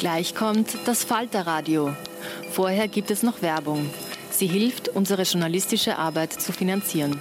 [0.00, 1.94] Gleich kommt das Falterradio.
[2.52, 3.90] Vorher gibt es noch Werbung.
[4.30, 7.20] Sie hilft, unsere journalistische Arbeit zu finanzieren.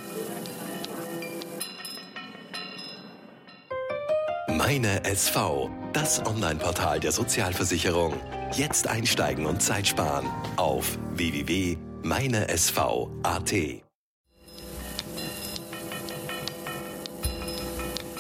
[4.48, 8.14] Meine SV, das Online-Portal der Sozialversicherung.
[8.54, 13.54] Jetzt einsteigen und Zeit sparen auf www.meinesv.at.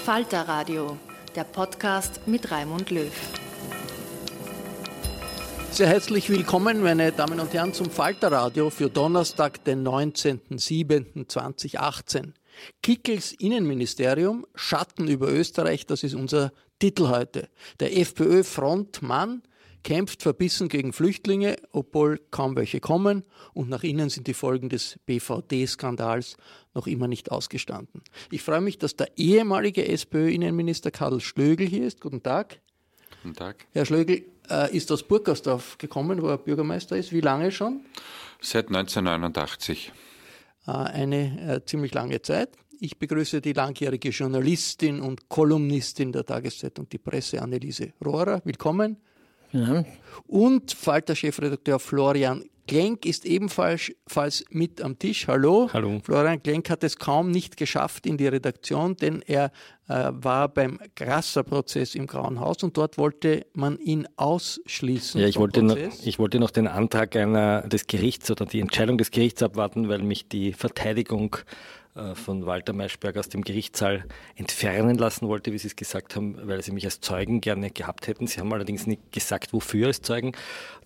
[0.04, 0.98] Falterradio,
[1.34, 3.14] der Podcast mit Raimund Löw.
[5.80, 12.34] Sehr herzlich willkommen, meine Damen und Herren, zum Falterradio für Donnerstag, den 19.07.2018.
[12.84, 17.48] Kickels Innenministerium, Schatten über Österreich, das ist unser Titel heute.
[17.80, 19.42] Der FPÖ-Frontmann
[19.82, 23.24] kämpft verbissen gegen Flüchtlinge, obwohl kaum welche kommen
[23.54, 26.36] und nach innen sind die Folgen des BVD-Skandals
[26.74, 28.02] noch immer nicht ausgestanden.
[28.32, 32.02] Ich freue mich, dass der ehemalige SPÖ-Innenminister Karl Schlögl hier ist.
[32.02, 32.60] Guten Tag.
[33.24, 33.66] Guten Tag.
[33.72, 37.12] Herr Schlögl äh, ist aus Burgersdorf gekommen, wo er Bürgermeister ist.
[37.12, 37.82] Wie lange schon?
[38.42, 39.92] Seit 1989.
[40.68, 42.50] Äh, eine äh, ziemlich lange Zeit.
[42.80, 48.42] Ich begrüße die langjährige Journalistin und Kolumnistin der Tageszeitung Die Presse, Anneliese Rohrer.
[48.46, 48.98] Willkommen.
[49.52, 49.84] Ja.
[50.28, 55.28] Und Falter-Chefredakteur Florian Klenk ist ebenfalls falls mit am Tisch.
[55.28, 55.70] Hallo.
[55.74, 56.00] Hallo.
[56.04, 59.52] Florian Klenk hat es kaum nicht geschafft in die Redaktion, denn er
[59.88, 65.20] äh, war beim Grasser-Prozess im Grauen Haus und dort wollte man ihn ausschließen.
[65.20, 69.00] Ja, ich wollte, noch, ich wollte noch den Antrag einer, des Gerichts oder die Entscheidung
[69.00, 71.38] des Gerichts abwarten, weil mich die Verteidigung
[72.14, 74.06] von Walter Maischberg aus dem Gerichtssaal
[74.36, 78.08] entfernen lassen wollte, wie Sie es gesagt haben, weil sie mich als Zeugen gerne gehabt
[78.08, 78.28] hätten.
[78.28, 80.34] Sie haben allerdings nicht gesagt, wofür als Zeugen.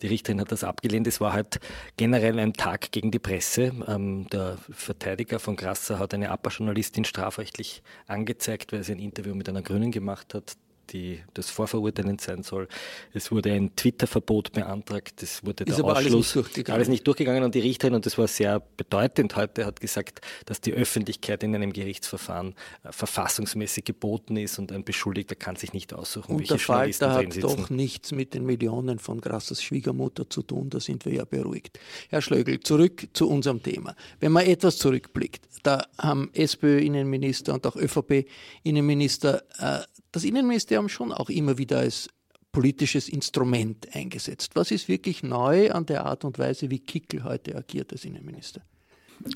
[0.02, 1.06] Die Richterin hat das abgelehnt.
[1.08, 1.59] Es war halt
[1.97, 3.74] generell ein Tag gegen die Presse.
[3.88, 9.50] Ähm, der Verteidiger von Grasser hat eine APA-Journalistin strafrechtlich angezeigt, weil sie ein Interview mit
[9.50, 10.56] einer Grünen gemacht hat
[10.93, 12.67] die das vorverurteilend sein soll.
[13.13, 16.35] Es wurde ein Twitter-Verbot beantragt, das wurde Ist der aber alles Ausschluss.
[16.35, 16.75] nicht durchgegangen.
[16.75, 20.61] Alles nicht durchgegangen und die Richterin, und das war sehr bedeutend heute, hat gesagt, dass
[20.61, 25.93] die Öffentlichkeit in einem Gerichtsverfahren äh, verfassungsmäßig geboten ist und ein Beschuldigter kann sich nicht
[25.93, 30.29] aussuchen, Und welche der Journalisten Falter hat doch nichts mit den Millionen von Grassers Schwiegermutter
[30.29, 31.79] zu tun, da sind wir ja beruhigt.
[32.09, 33.95] Herr Schlögl, zurück zu unserem Thema.
[34.19, 39.79] Wenn man etwas zurückblickt, da haben SPÖ-Innenminister und auch ÖVP-Innenminister äh,
[40.13, 42.07] das Innenministerium schon auch immer wieder als
[42.53, 44.51] politisches Instrument eingesetzt.
[44.53, 48.61] Was ist wirklich neu an der Art und Weise, wie Kickel heute agiert als Innenminister?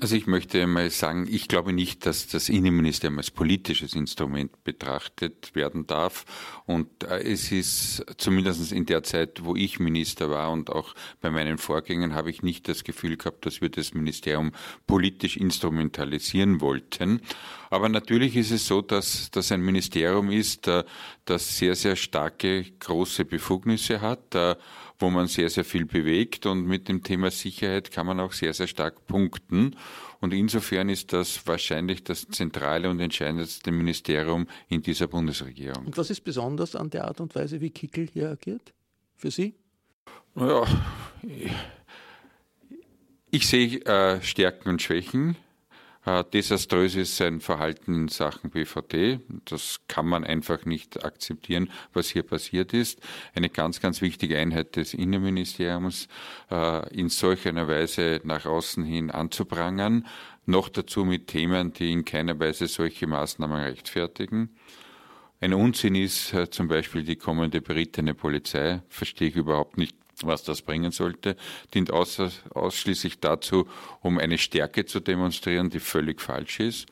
[0.01, 5.55] Also ich möchte mal sagen, ich glaube nicht, dass das Innenministerium als politisches Instrument betrachtet
[5.55, 6.25] werden darf.
[6.65, 11.31] Und äh, es ist zumindest in der Zeit, wo ich Minister war und auch bei
[11.31, 14.51] meinen Vorgängern, habe ich nicht das Gefühl gehabt, dass wir das Ministerium
[14.87, 17.21] politisch instrumentalisieren wollten.
[17.69, 20.83] Aber natürlich ist es so, dass das ein Ministerium ist, äh,
[21.25, 24.55] das sehr, sehr starke, große Befugnisse hat äh,
[24.99, 28.53] wo man sehr, sehr viel bewegt und mit dem Thema Sicherheit kann man auch sehr,
[28.53, 29.75] sehr stark punkten.
[30.19, 35.85] Und insofern ist das wahrscheinlich das zentrale und entscheidendste Ministerium in dieser Bundesregierung.
[35.85, 38.73] Und was ist besonders an der Art und Weise, wie Kickel hier agiert?
[39.15, 39.53] Für Sie?
[40.35, 40.63] Ja,
[43.29, 45.35] Ich sehe äh, Stärken und Schwächen.
[46.07, 49.19] Äh, desaströs ist sein Verhalten in Sachen BVD.
[49.43, 53.01] Das kann man einfach nicht akzeptieren, was hier passiert ist.
[53.35, 56.07] Eine ganz, ganz wichtige Einheit des Innenministeriums
[56.49, 60.07] äh, in solch einer Weise nach außen hin anzuprangern.
[60.45, 64.55] Noch dazu mit Themen, die in keiner Weise solche Maßnahmen rechtfertigen.
[65.41, 68.81] Ein Unsinn ist äh, zum Beispiel die kommende berittene Polizei.
[68.87, 71.35] Verstehe ich überhaupt nicht, was das bringen sollte,
[71.73, 73.67] dient außer, ausschließlich dazu,
[74.01, 76.87] um eine Stärke zu demonstrieren, die völlig falsch ist.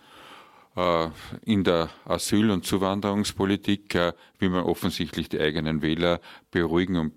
[0.75, 1.07] Äh,
[1.45, 6.19] in der Asyl- und Zuwanderungspolitik äh, will man offensichtlich die eigenen Wähler
[6.51, 7.15] beruhigen und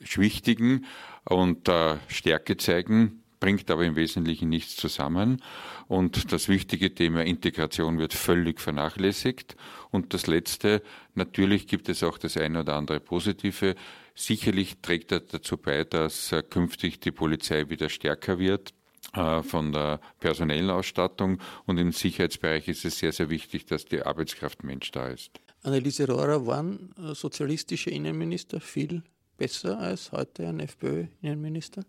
[0.00, 0.86] beschwichtigen
[1.24, 1.70] und
[2.08, 5.42] Stärke zeigen, bringt aber im Wesentlichen nichts zusammen.
[5.88, 9.56] Und das wichtige Thema Integration wird völlig vernachlässigt.
[9.90, 10.82] Und das Letzte,
[11.14, 13.74] natürlich gibt es auch das eine oder andere Positive.
[14.20, 18.74] Sicherlich trägt er dazu bei, dass äh, künftig die Polizei wieder stärker wird
[19.14, 24.02] äh, von der personellen Ausstattung und im Sicherheitsbereich ist es sehr, sehr wichtig, dass die
[24.02, 25.40] Arbeitskraft Mensch da ist.
[25.62, 29.02] Anneliese Rohrer waren äh, sozialistische Innenminister viel
[29.38, 31.82] besser als heute ein FPÖ-Innenminister?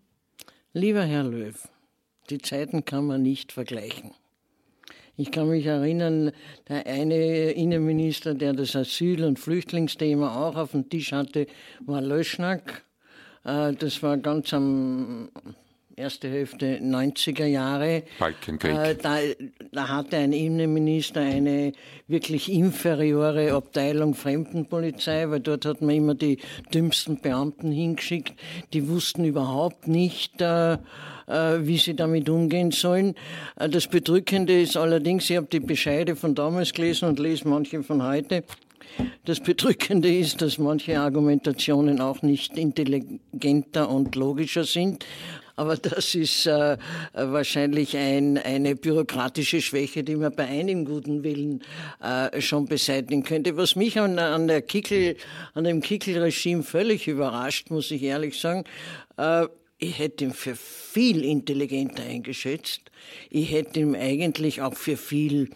[0.72, 1.68] Lieber Herr Löw,
[2.30, 4.12] die Zeiten kann man nicht vergleichen.
[5.18, 6.32] Ich kann mich erinnern,
[6.68, 11.48] der eine Innenminister, der das Asyl- und Flüchtlingsthema auch auf dem Tisch hatte,
[11.86, 12.84] war Löschnack.
[13.44, 15.30] Äh, das war ganz am
[15.96, 18.04] erste Hälfte 90er Jahre.
[18.20, 18.76] Balkenkrieg.
[18.76, 19.18] Äh, da,
[19.72, 21.74] da hatte ein Innenminister eine
[22.08, 26.38] wirklich inferiore Abteilung Fremdenpolizei, weil dort hat man immer die
[26.74, 28.34] dümmsten Beamten hingeschickt.
[28.74, 30.78] Die wussten überhaupt nicht, äh, äh,
[31.62, 33.16] wie sie damit umgehen sollen.
[33.58, 37.84] Äh, das Bedrückende ist allerdings, ich habe die Bescheide von damals gelesen und lese manche
[37.84, 38.44] von heute.
[39.26, 45.06] Das Bedrückende ist, dass manche Argumentationen auch nicht intelligenter und logischer sind.
[45.62, 46.76] Aber das ist äh,
[47.14, 51.62] wahrscheinlich ein, eine bürokratische Schwäche, die man bei einem guten Willen
[52.02, 53.56] äh, schon beseitigen könnte.
[53.58, 55.18] Was mich an, an, der Kickel,
[55.54, 58.64] an dem Kickel-Regime völlig überrascht, muss ich ehrlich sagen,
[59.18, 59.46] äh,
[59.78, 62.82] ich hätte ihn für viel intelligenter eingeschätzt.
[63.30, 65.52] Ich hätte ihn eigentlich auch für viel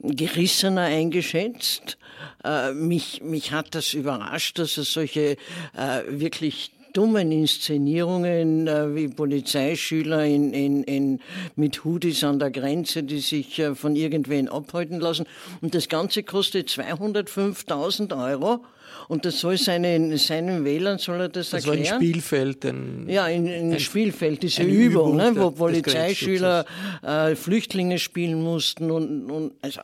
[0.00, 1.96] gerissener eingeschätzt.
[2.44, 5.38] Äh, mich, mich hat das überrascht, dass er solche
[5.74, 11.20] äh, wirklich dummen Inszenierungen äh, wie Polizeischüler in, in, in,
[11.54, 15.26] mit Hoodies an der Grenze, die sich äh, von irgendwen abhalten lassen.
[15.60, 18.64] Und das Ganze kostet 205.000 Euro.
[19.08, 21.82] Und das soll seinen, seinen Wählern soll er das, das erklären.
[21.82, 22.64] Das war ein Spielfeld.
[22.64, 26.64] Ein, ja, ein, ein, ein Spielfeld, diese Übung, Übung ne, wo Polizeischüler
[27.02, 29.82] äh, Flüchtlinge spielen mussten und, und also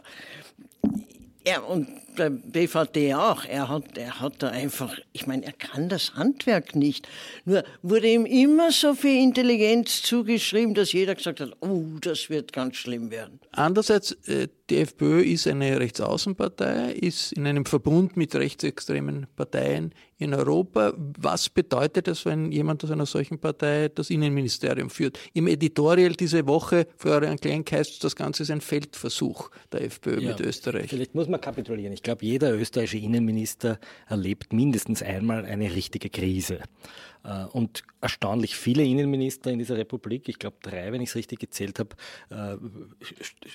[1.47, 1.89] ja, und
[2.19, 3.45] der BVD auch.
[3.45, 7.09] Er hat, er hat da einfach, ich meine, er kann das Handwerk nicht.
[7.45, 12.53] Nur wurde ihm immer so viel Intelligenz zugeschrieben, dass jeder gesagt hat, oh, das wird
[12.53, 13.41] ganz schlimm werden.
[13.53, 20.35] Andererseits, äh, die FPÖ ist eine Rechtsaußenpartei, ist in einem Verbund mit rechtsextremen Parteien in
[20.35, 20.93] Europa.
[21.19, 25.19] Was bedeutet das, wenn jemand aus einer solchen Partei das Innenministerium führt?
[25.35, 30.31] Im Editorial diese Woche, Florian Klenk, heißt das Ganze ist ein Feldversuch der FPÖ ja,
[30.31, 30.91] mit Österreich.
[30.91, 31.93] Vielleicht muss man kapitulieren.
[31.93, 33.79] Ich glaube, jeder österreichische Innenminister
[34.09, 36.61] erlebt mindestens einmal eine richtige Krise.
[37.25, 41.39] Äh, und erstaunlich viele Innenminister in dieser Republik, ich glaube drei, wenn ich es richtig
[41.39, 41.97] gezählt habe,
[42.31, 42.57] äh,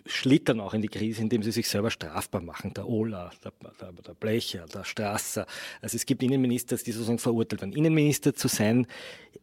[0.06, 2.74] schlittern auch in die Krise, indem sie sich selber strafbar machen.
[2.74, 5.46] Der Ola, der, der, Blecher, der Strasser.
[5.82, 7.74] Also es gibt Innenminister, die sozusagen verurteilt werden.
[7.74, 8.88] Innenminister zu sein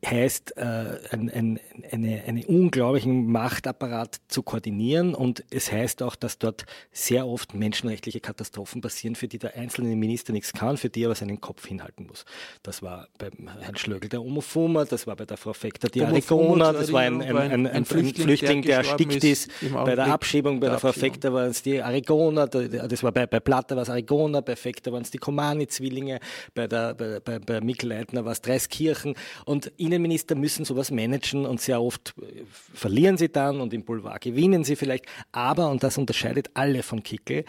[0.05, 6.39] heißt, äh, ein, ein, eine, einen unglaublichen Machtapparat zu koordinieren und es heißt auch, dass
[6.39, 11.03] dort sehr oft menschenrechtliche Katastrophen passieren, für die der einzelne Minister nichts kann, für die
[11.03, 12.25] er aber seinen Kopf hinhalten muss.
[12.63, 16.73] Das war beim Herrn Schlögl der Omofuma, das war bei der Frau Fekter die Arigona,
[16.73, 19.51] das war ein, ein, ein, ein Flüchtling, Flüchtling, der, erstickt ist.
[19.73, 23.41] Bei der Abschiebung bei der, Frau Fekter waren es die Arigona, das war bei, bei
[23.41, 26.21] Platter war es Arigona, bei Fekter waren es die Komani-Zwillinge,
[26.55, 29.17] bei, der, bei, bei, bei Mikl Leitner war es Dreiskirchen
[29.47, 34.21] und Innenminister müssen sowas managen und sehr oft äh, verlieren sie dann und im Boulevard
[34.21, 37.45] gewinnen sie vielleicht, aber, und das unterscheidet alle von Kickel,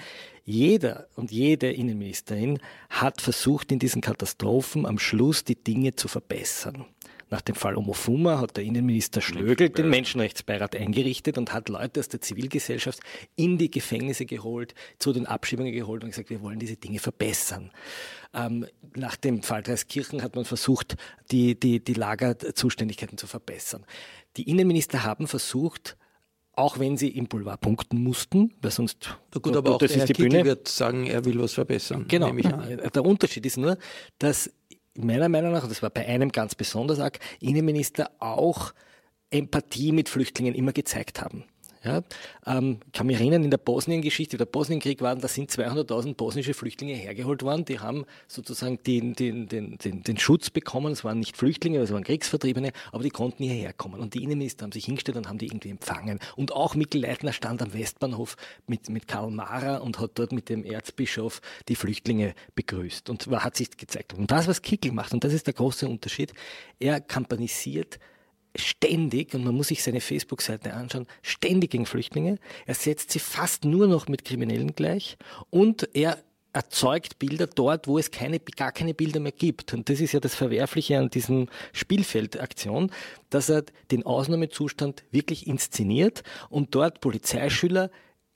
[0.46, 2.60] jeder und jede Innenministerin
[2.90, 6.86] hat versucht, in diesen Katastrophen am Schluss die Dinge zu verbessern.
[7.32, 12.08] Nach dem Fall Omofuma hat der Innenminister Schlögl den Menschenrechtsbeirat eingerichtet und hat Leute aus
[12.08, 13.00] der Zivilgesellschaft
[13.36, 17.72] in die Gefängnisse geholt, zu den Abschiebungen geholt und gesagt, wir wollen diese Dinge verbessern.
[18.36, 20.98] Ähm, nach dem Fall Dreiskirchen hat man versucht,
[21.32, 23.86] die, die, die Lagerzuständigkeiten zu verbessern.
[24.38, 25.98] Die Innenminister haben versucht,
[26.56, 30.04] auch wenn sie im Boulevard punkten mussten, weil sonst Na gut, aber auch das der
[30.04, 30.46] ist die Bühne.
[30.46, 32.06] wird sagen, er will was verbessern.
[32.08, 32.32] Genau.
[32.94, 33.78] Der Unterschied ist nur,
[34.20, 34.52] dass
[34.96, 38.74] meiner Meinung nach, und das war bei einem ganz besonders arg, Innenminister auch
[39.30, 41.44] Empathie mit Flüchtlingen immer gezeigt haben.
[41.86, 42.02] Ja,
[42.48, 46.96] ähm, kann mich erinnern, in der Bosnien-Geschichte, der Bosnienkrieg waren, da sind 200.000 bosnische Flüchtlinge
[46.96, 47.64] hergeholt worden.
[47.66, 50.94] Die haben sozusagen den, den, den, den, den Schutz bekommen.
[50.94, 54.00] Es waren nicht Flüchtlinge, es waren Kriegsvertriebene, aber die konnten hierher kommen.
[54.02, 56.18] Und die Innenminister haben sich hingestellt und haben die irgendwie empfangen.
[56.36, 60.50] Und auch Mikkel Leitner stand am Westbahnhof mit, mit Karl Mara und hat dort mit
[60.50, 63.12] dem Erzbischof die Flüchtlinge begrüßt.
[63.12, 64.16] Und hat sich gezeigt.
[64.16, 66.34] Und das, was Kickel macht, und das ist der große Unterschied,
[66.80, 68.00] er kampanisiert
[68.56, 72.38] ständig, und man muss sich seine Facebook-Seite anschauen, ständig gegen Flüchtlinge.
[72.66, 75.18] Er setzt sie fast nur noch mit Kriminellen gleich
[75.50, 76.18] und er
[76.54, 79.74] erzeugt Bilder dort, wo es keine, gar keine Bilder mehr gibt.
[79.74, 82.92] Und das ist ja das Verwerfliche an diesem Spielfeldaktion,
[83.30, 87.92] dass er den Ausnahmezustand wirklich inszeniert und dort Polizeischüler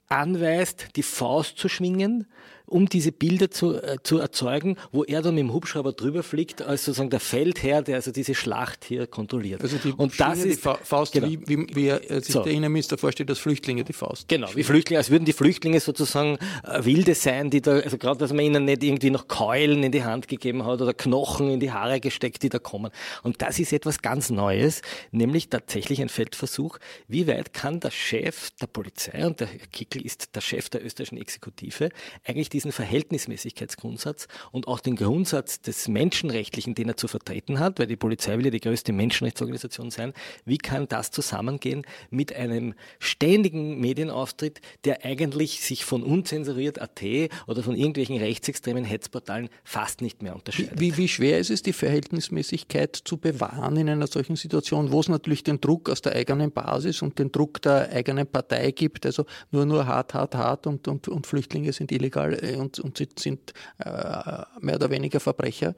[0.08, 2.26] anweist, die Faust zu schwingen
[2.70, 6.62] um diese Bilder zu, äh, zu erzeugen, wo er dann mit dem Hubschrauber drüber fliegt,
[6.62, 9.60] als sozusagen der Feldherr, der also diese Schlacht hier kontrolliert.
[9.60, 11.26] Also die und das ist die Faust, genau.
[11.26, 12.42] wie, wie, wie er sich so.
[12.42, 14.28] der Innenminister vorstellt, dass Flüchtlinge die Faust.
[14.28, 18.18] Genau, wie Flüchtlinge, als würden die Flüchtlinge sozusagen äh, Wilde sein, die da, also gerade,
[18.18, 21.60] dass man ihnen nicht irgendwie noch Keulen in die Hand gegeben hat oder Knochen in
[21.60, 22.92] die Haare gesteckt, die da kommen.
[23.24, 26.78] Und das ist etwas ganz Neues, nämlich tatsächlich ein Feldversuch.
[27.08, 30.84] Wie weit kann der Chef der Polizei, und der Herr Kickel ist der Chef der
[30.84, 31.88] österreichischen Exekutive,
[32.24, 37.78] eigentlich die diesen Verhältnismäßigkeitsgrundsatz und auch den Grundsatz des Menschenrechtlichen, den er zu vertreten hat,
[37.78, 40.12] weil die Polizei will ja die größte Menschenrechtsorganisation sein.
[40.44, 47.00] Wie kann das zusammengehen mit einem ständigen Medienauftritt, der eigentlich sich von unzensuriert.at
[47.46, 50.78] oder von irgendwelchen rechtsextremen Hetzportalen fast nicht mehr unterscheidet?
[50.78, 55.08] Wie, wie schwer ist es, die Verhältnismäßigkeit zu bewahren in einer solchen Situation, wo es
[55.08, 59.24] natürlich den Druck aus der eigenen Basis und den Druck der eigenen Partei gibt, also
[59.50, 63.52] nur, nur hart, hart, hart und, und, und Flüchtlinge sind illegal äh, und, und sind
[63.78, 65.74] äh, mehr oder weniger Verbrecher?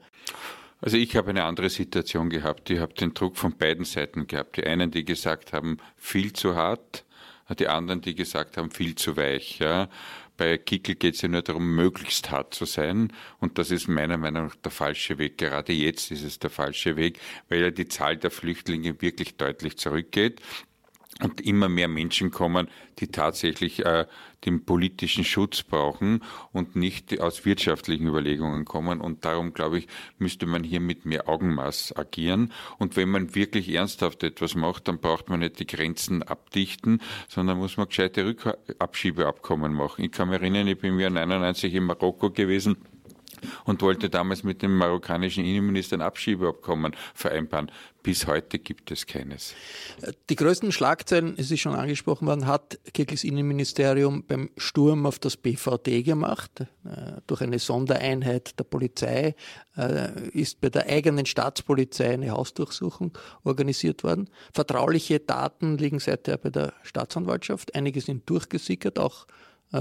[0.81, 2.69] Also ich habe eine andere Situation gehabt.
[2.69, 4.57] Ich habe den Druck von beiden Seiten gehabt.
[4.57, 7.05] Die einen, die gesagt haben, viel zu hart,
[7.57, 9.59] die anderen, die gesagt haben, viel zu weich.
[9.59, 9.87] Ja.
[10.35, 13.13] Bei Kickel geht es ja nur darum, möglichst hart zu sein.
[13.39, 15.37] Und das ist meiner Meinung nach der falsche Weg.
[15.37, 19.77] Gerade jetzt ist es der falsche Weg, weil ja die Zahl der Flüchtlinge wirklich deutlich
[19.77, 20.41] zurückgeht
[21.21, 22.67] und immer mehr Menschen kommen,
[22.99, 24.05] die tatsächlich äh,
[24.45, 28.99] den politischen Schutz brauchen und nicht aus wirtschaftlichen Überlegungen kommen.
[28.99, 32.51] Und darum, glaube ich, müsste man hier mit mehr Augenmaß agieren.
[32.77, 37.57] Und wenn man wirklich ernsthaft etwas macht, dann braucht man nicht die Grenzen abdichten, sondern
[37.57, 40.03] muss man gescheite Rückabschiebeabkommen machen.
[40.05, 42.77] Ich kann mich erinnern, ich bin im Jahr 99 in Marokko gewesen
[43.65, 47.71] und wollte damals mit dem marokkanischen Innenminister ein Abschiebeabkommen vereinbaren.
[48.03, 49.55] Bis heute gibt es keines.
[50.29, 55.37] Die größten Schlagzeilen, es ist schon angesprochen worden, hat Kickels Innenministerium beim Sturm auf das
[55.37, 56.51] BVD gemacht.
[56.59, 59.35] Äh, durch eine Sondereinheit der Polizei
[59.77, 64.29] äh, ist bei der eigenen Staatspolizei eine Hausdurchsuchung organisiert worden.
[64.53, 67.73] Vertrauliche Daten liegen seither bei der Staatsanwaltschaft.
[67.73, 69.27] Einige sind durchgesickert, auch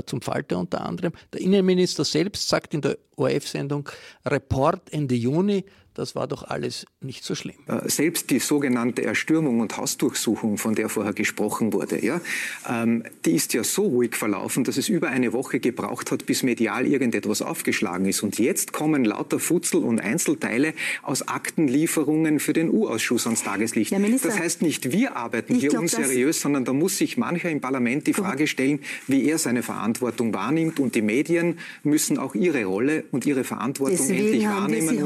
[0.07, 1.13] zum Falter unter anderem.
[1.33, 3.89] Der Innenminister selbst sagt in der ORF-Sendung
[4.25, 7.57] Report Ende Juni, das war doch alles nicht so schlimm.
[7.67, 12.21] Äh, selbst die sogenannte Erstürmung und Hausdurchsuchung, von der vorher gesprochen wurde, ja,
[12.69, 16.43] ähm, die ist ja so ruhig verlaufen, dass es über eine Woche gebraucht hat, bis
[16.43, 18.23] medial irgendetwas aufgeschlagen ist.
[18.23, 23.93] Und jetzt kommen lauter Futzel und Einzelteile aus Aktenlieferungen für den U-Ausschuss ans Tageslicht.
[23.93, 27.61] Minister, das heißt nicht, wir arbeiten hier glaub, unseriös, sondern da muss sich mancher im
[27.61, 30.81] Parlament die Frage stellen, wie er seine Verantwortung wahrnimmt.
[30.81, 34.99] Und die Medien müssen auch ihre Rolle und ihre Verantwortung Deswegen endlich wahrnehmen.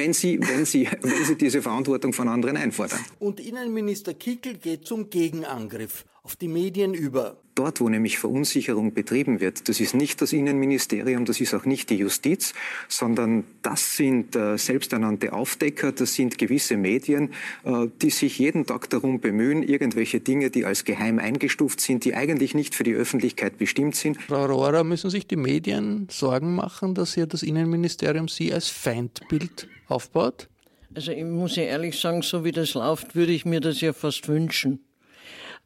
[0.00, 3.00] Wenn, Sie, wenn, Sie, wenn Sie diese Verantwortung von anderen einfordern.
[3.18, 7.36] Und Innenminister Kickel geht zum Gegenangriff auf die Medien über.
[7.54, 11.90] Dort, wo nämlich Verunsicherung betrieben wird, das ist nicht das Innenministerium, das ist auch nicht
[11.90, 12.54] die Justiz,
[12.88, 18.88] sondern das sind äh, selbsternannte Aufdecker, das sind gewisse Medien, äh, die sich jeden Tag
[18.88, 23.58] darum bemühen, irgendwelche Dinge, die als geheim eingestuft sind, die eigentlich nicht für die Öffentlichkeit
[23.58, 24.16] bestimmt sind.
[24.22, 29.68] Frau Rohrer, müssen sich die Medien Sorgen machen, dass hier das Innenministerium Sie als Feindbild
[29.90, 30.48] aufbaut?
[30.94, 33.92] Also ich muss ja ehrlich sagen, so wie das läuft, würde ich mir das ja
[33.92, 34.80] fast wünschen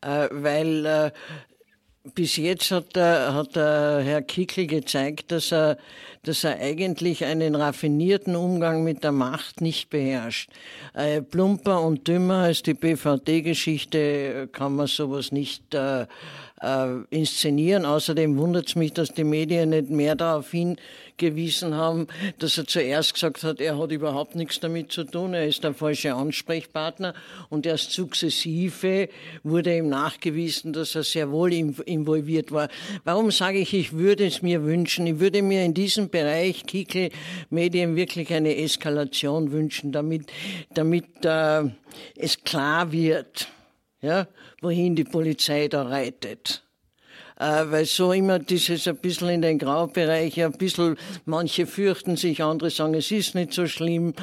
[0.04, 1.10] äh, weil äh,
[2.14, 5.78] bis jetzt hat der, hat der Herr Kickel gezeigt, dass er,
[6.22, 10.50] dass er eigentlich einen raffinierten Umgang mit der Macht nicht beherrscht.
[10.92, 16.06] Äh, plumper und dümmer als die BVD-Geschichte kann man sowas nicht äh,
[16.61, 17.84] äh, inszenieren.
[17.84, 22.06] Außerdem wundert es mich, dass die Medien nicht mehr darauf hingewiesen haben,
[22.38, 25.75] dass er zuerst gesagt hat, er hat überhaupt nichts damit zu tun, er ist der
[25.75, 27.14] falsche Ansprechpartner
[27.50, 29.08] und erst sukzessive
[29.42, 32.68] wurde ihm nachgewiesen, dass er sehr wohl involviert war.
[33.04, 35.06] Warum sage ich, ich würde es mir wünschen?
[35.06, 37.11] Ich würde mir in diesem Bereich Kickel
[37.50, 40.30] Medien wirklich eine Eskalation wünschen, damit,
[40.73, 41.64] damit äh,
[42.16, 43.49] es klar wird,
[44.04, 44.28] ja,
[44.61, 46.64] wohin die Polizei da reitet
[47.37, 52.42] äh, weil so immer dieses ein bisschen in den Graubereich, ein bisschen, manche fürchten sich,
[52.42, 54.14] andere sagen, es ist nicht so schlimm.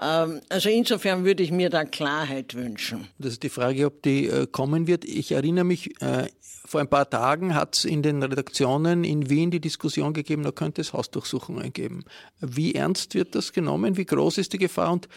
[0.00, 3.08] Ähm, also insofern würde ich mir da Klarheit wünschen.
[3.18, 5.04] Das ist die Frage, ob die äh, kommen wird.
[5.04, 9.50] Ich erinnere mich, äh, vor ein paar Tagen hat es in den Redaktionen in Wien
[9.50, 12.04] die Diskussion gegeben, da könnte es Hausdurchsuchungen geben.
[12.40, 13.96] Wie ernst wird das genommen?
[13.96, 14.92] Wie groß ist die Gefahr?
[14.92, 15.08] Und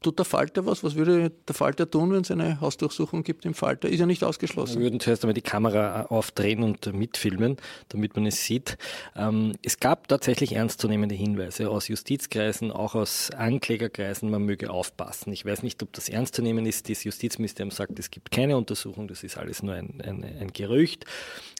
[0.00, 0.84] Tut der Falter was?
[0.84, 3.88] Was würde der Falter tun, wenn es eine Hausdurchsuchung gibt im Falter?
[3.88, 4.76] Ist ja nicht ausgeschlossen.
[4.76, 7.56] Wir würden zuerst einmal die Kamera aufdrehen und mitfilmen,
[7.88, 8.78] damit man es sieht.
[9.16, 15.32] Ähm, es gab tatsächlich ernstzunehmende Hinweise aus Justizkreisen, auch aus Anklägerkreisen, man möge aufpassen.
[15.32, 16.88] Ich weiß nicht, ob das ernst zu nehmen ist.
[16.88, 21.06] Das Justizministerium sagt, es gibt keine Untersuchung, das ist alles nur ein, ein, ein Gerücht.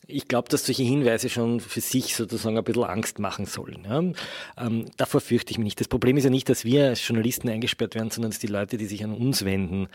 [0.06, 4.16] Ich glaube, dass solche Hinweise schon für sich sozusagen ein bisschen Angst machen sollen.
[4.56, 5.80] Ähm, davor fürchte ich mich nicht.
[5.80, 8.76] Das Problem ist ja nicht, dass wir als Journalisten eingesperrt werden, sondern dass die Leute,
[8.76, 9.88] die sich an uns wenden,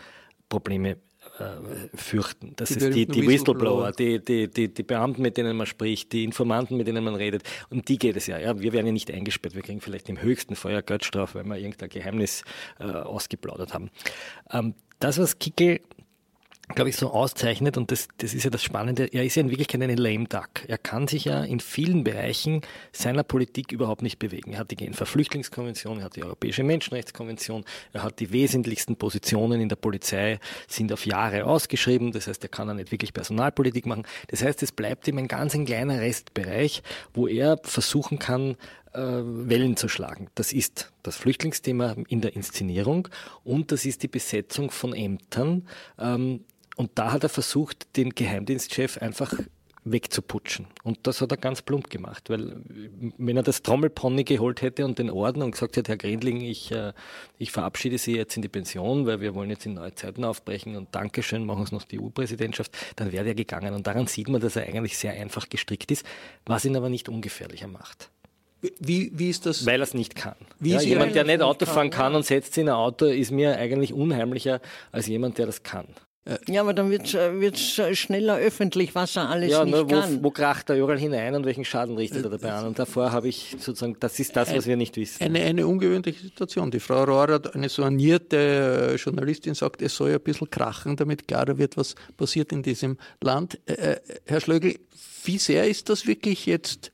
[0.48, 0.96] Probleme
[1.38, 2.52] äh, fürchten.
[2.56, 6.12] Das die ist die, die Whistleblower, die, die, die, die Beamten, mit denen man spricht,
[6.12, 7.42] die Informanten, mit denen man redet.
[7.70, 8.38] Um die geht es ja.
[8.38, 8.60] ja.
[8.60, 9.54] Wir werden ja nicht eingesperrt.
[9.54, 12.44] Wir kriegen vielleicht im höchsten Fall Geldstrafe, weil wir irgendein Geheimnis
[12.78, 13.90] äh, ausgeplaudert haben.
[14.50, 15.80] Ähm, das, was Kickel
[16.68, 19.50] glaube ich, so auszeichnet, und das, das ist ja das Spannende, er ist ja in
[19.50, 20.66] Wirklichkeit eine lame duck.
[20.66, 24.54] Er kann sich ja in vielen Bereichen seiner Politik überhaupt nicht bewegen.
[24.54, 29.60] Er hat die Genfer Flüchtlingskonvention, er hat die Europäische Menschenrechtskonvention, er hat die wesentlichsten Positionen
[29.60, 33.86] in der Polizei, sind auf Jahre ausgeschrieben, das heißt, er kann ja nicht wirklich Personalpolitik
[33.86, 34.06] machen.
[34.28, 38.56] Das heißt, es bleibt ihm ein ganz ein kleiner Restbereich, wo er versuchen kann,
[38.94, 40.28] äh, Wellen zu schlagen.
[40.34, 43.08] Das ist das Flüchtlingsthema in der Inszenierung
[43.42, 45.66] und das ist die Besetzung von Ämtern,
[45.98, 46.44] ähm,
[46.76, 49.34] und da hat er versucht, den Geheimdienstchef einfach
[49.84, 50.66] wegzuputschen.
[50.82, 52.56] Und das hat er ganz plump gemacht, weil
[53.18, 56.72] wenn er das Trommelpony geholt hätte und den Orden und gesagt hätte, Herr Grindling, ich,
[56.72, 56.92] äh,
[57.38, 60.76] ich verabschiede Sie jetzt in die Pension, weil wir wollen jetzt in neue Zeiten aufbrechen
[60.76, 63.74] und Dankeschön, machen uns noch die EU-Präsidentschaft, dann wäre er gegangen.
[63.74, 66.06] Und daran sieht man, dass er eigentlich sehr einfach gestrickt ist,
[66.46, 68.10] was ihn aber nicht ungefährlicher macht.
[68.78, 69.66] Wie, wie ist das?
[69.66, 70.36] Weil er es nicht kann.
[70.60, 73.30] Ja, jemand, der nicht Auto fahren kann, kann und setzt sich in ein Auto, ist
[73.30, 75.86] mir eigentlich unheimlicher als jemand, der das kann.
[76.48, 77.14] Ja, aber dann wird
[77.56, 80.24] es äh, schneller öffentlich, was er alles ja, nicht nur, wo, kann.
[80.24, 82.66] Wo kracht er überall hinein und welchen Schaden richtet er dabei an?
[82.66, 85.22] Und davor habe ich sozusagen, das ist das, was wir nicht wissen.
[85.22, 86.70] Eine, eine ungewöhnliche Situation.
[86.70, 91.58] Die Frau Rohrer, eine soignierte äh, Journalistin, sagt, es soll ein bisschen krachen, damit klarer
[91.58, 93.58] wird, was passiert in diesem Land.
[93.66, 94.76] Äh, Herr Schlögl,
[95.24, 96.90] wie sehr ist das wirklich jetzt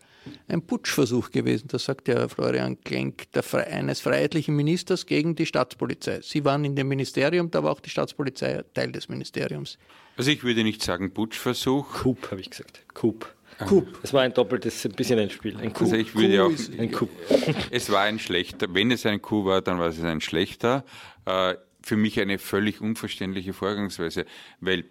[0.48, 1.68] ein Putschversuch gewesen.
[1.68, 6.20] Das sagt ja Florian Klenk, Fre eines freiheitlichen Ministers gegen die Staatspolizei.
[6.22, 9.78] Sie waren in dem Ministerium, da war auch die Staatspolizei Teil des Ministeriums.
[10.16, 12.02] Also ich würde nicht sagen Putschversuch.
[12.02, 12.84] Coup, habe ich gesagt.
[12.94, 13.26] Coup.
[13.66, 13.86] Coup.
[14.02, 15.56] Es war ein doppeltes, ein bisschen ein Spiel.
[15.56, 15.84] Ein Coup.
[15.84, 17.10] Also ich würde Coup auch, ein Coup.
[17.70, 20.84] Es war ein schlechter, wenn es ein Coup war, dann war es ein schlechter.
[21.26, 24.26] Äh, für mich eine völlig unverständliche Vorgangsweise,
[24.60, 24.84] weil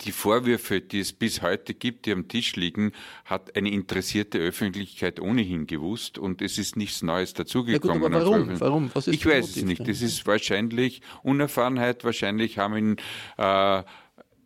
[0.00, 2.92] die Vorwürfe, die es bis heute gibt, die am Tisch liegen,
[3.24, 8.12] hat eine interessierte Öffentlichkeit ohnehin gewusst und es ist nichts Neues dazugekommen.
[8.12, 8.60] Ja warum?
[8.60, 8.90] warum?
[8.94, 9.86] Was ich weiß es nicht.
[9.88, 12.96] Es ist wahrscheinlich Unerfahrenheit, wahrscheinlich haben ihn
[13.38, 13.82] äh,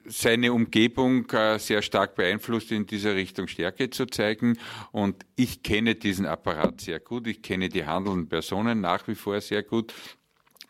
[0.05, 4.59] seine Umgebung äh, sehr stark beeinflusst, in dieser Richtung Stärke zu zeigen.
[4.93, 7.27] Und ich kenne diesen Apparat sehr gut.
[7.27, 9.95] Ich kenne die handelnden Personen nach wie vor sehr gut.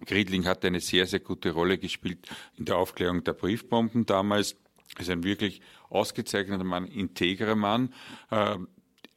[0.04, 4.56] Griedling hat eine sehr, sehr gute Rolle gespielt in der Aufklärung der Briefbomben damals
[4.98, 7.92] ist ein wirklich ausgezeichneter Mann, integrer Mann.
[8.30, 8.68] Ähm,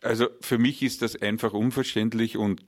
[0.01, 2.61] also für mich ist das einfach unverständlich und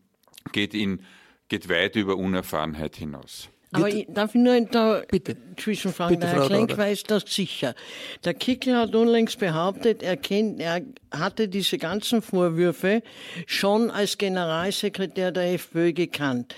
[0.51, 1.01] geht, in,
[1.47, 3.49] geht weit über Unerfahrenheit hinaus.
[3.73, 5.35] Aber ich, darf ich nur da Bitte.
[5.57, 6.19] zwischenfragen?
[6.19, 7.73] Bitte, Herr Klenk weiß das sicher.
[8.23, 13.01] Der Kickl hat unlängst behauptet, er, kennt, er hatte diese ganzen Vorwürfe
[13.47, 16.53] schon als Generalsekretär der FPÖ gekannt.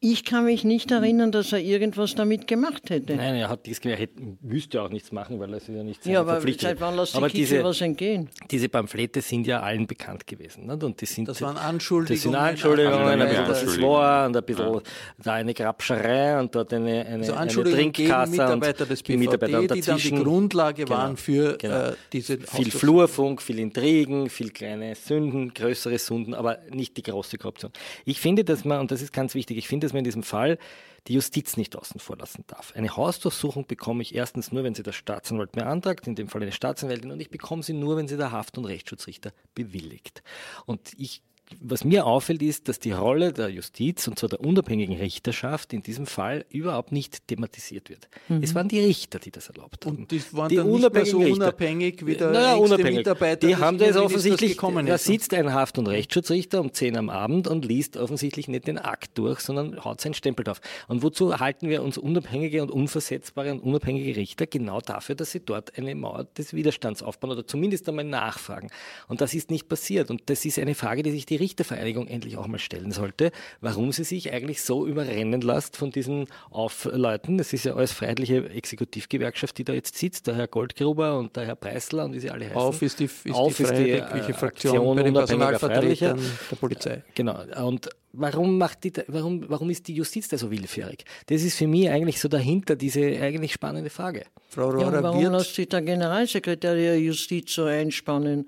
[0.00, 3.16] Ich kann mich nicht erinnern, dass er irgendwas damit gemacht hätte.
[3.16, 3.98] Nein, er hat dies er
[4.42, 6.68] müsste auch nichts machen, weil er sich ja nicht ja, aber verpflichtet.
[6.68, 8.28] Seit wann lässt aber diese, was entgehen?
[8.48, 10.66] Diese Pamphlete sind ja allen bekannt gewesen.
[10.66, 10.84] Nicht?
[10.84, 12.14] Und die sind, das waren Anschuldigungen.
[12.14, 14.80] Das sind Anschuldigungen, ein bisschen, dass es war und ein bisschen ja.
[15.20, 18.30] da eine Grabscherei und dort eine, eine, also eine Trinkkasse.
[18.30, 21.88] Mitarbeiter des BVD, Mitarbeiter die dann die Grundlage genau, waren für genau.
[21.88, 27.36] äh, diese Viel Flurfunk, viel Intrigen, viel kleine Sünden, größere Sünden, aber nicht die große
[27.36, 27.72] Korruption.
[28.04, 30.22] Ich finde, dass man, und das ist ganz wichtig, ich finde, dass man in diesem
[30.22, 30.58] Fall
[31.06, 32.74] die Justiz nicht außen vor lassen darf.
[32.76, 36.52] Eine Hausdurchsuchung bekomme ich erstens nur, wenn sie der Staatsanwalt beantragt, in dem Fall eine
[36.52, 40.22] Staatsanwältin, und ich bekomme sie nur, wenn sie der Haft- und Rechtsschutzrichter bewilligt.
[40.66, 41.22] Und ich
[41.60, 45.82] was mir auffällt, ist, dass die Rolle der Justiz und zwar der unabhängigen Richterschaft in
[45.82, 48.08] diesem Fall überhaupt nicht thematisiert wird.
[48.28, 48.42] Mhm.
[48.42, 49.96] Es waren die Richter, die das erlaubt haben.
[49.98, 52.98] Und die waren die dann nicht mehr so unabhängig wie der naja, unabhängig.
[52.98, 53.46] Mitarbeiter.
[53.46, 57.64] Die haben das offensichtlich, da sitzt ein Haft- und Rechtsschutzrichter um 10 am Abend und
[57.64, 60.60] liest offensichtlich nicht den Akt durch, sondern haut seinen Stempel drauf.
[60.86, 64.46] Und wozu halten wir uns unabhängige und unversetzbare und unabhängige Richter?
[64.46, 68.68] Genau dafür, dass sie dort eine Mauer des Widerstands aufbauen oder zumindest einmal nachfragen.
[69.08, 70.10] Und das ist nicht passiert.
[70.10, 73.92] Und das ist eine Frage, die sich die Richtervereinigung endlich auch mal stellen sollte, warum
[73.92, 77.38] sie sich eigentlich so überrennen lässt von diesen Aufleuten.
[77.38, 81.46] Das ist ja alles freiheitliche Exekutivgewerkschaft, die da jetzt sitzt, der Herr Goldgruber und der
[81.46, 82.56] Herr Preisler und wie sie alle heißen.
[82.56, 86.20] Auf ist die, ist Auf die, ist die äh, Fraktion bei den Personalvertretern
[86.50, 87.02] der Polizei.
[87.14, 87.40] Genau.
[87.64, 91.04] Und warum, macht die, warum, warum ist die Justiz da so willfährig?
[91.26, 94.24] Das ist für mich eigentlich so dahinter diese eigentlich spannende Frage.
[94.48, 98.46] Frau Rohrer, ja, warum lässt sich der Generalsekretär der Justiz so einspannen?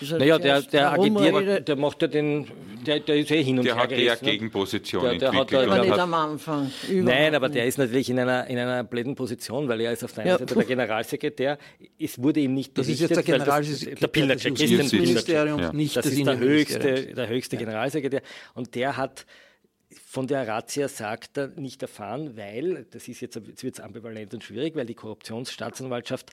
[0.00, 2.46] Naja, der, der agitiert, der macht ja den,
[2.86, 5.70] der, der ist eh hin und der her hat ja Gegenposition der, der entwickelt.
[5.70, 6.70] Hat, aber nicht am Anfang.
[6.90, 10.12] Nein, aber der ist natürlich in einer, in einer blöden Position, weil er ist auf
[10.12, 10.38] der einen ja.
[10.38, 11.58] Seite der Generalsekretär.
[11.98, 15.72] Es wurde ihm nicht Das ist jetzt der Generalsekretär der Pilnacek ist des Ministeriums, ja.
[15.72, 18.22] nicht das ist der höchste, der höchste Generalsekretär.
[18.54, 19.26] Und der hat
[20.06, 24.32] von der Razzia sagt er nicht erfahren, weil, das ist jetzt, jetzt wird es ambivalent
[24.34, 26.32] und schwierig, weil die Korruptionsstaatsanwaltschaft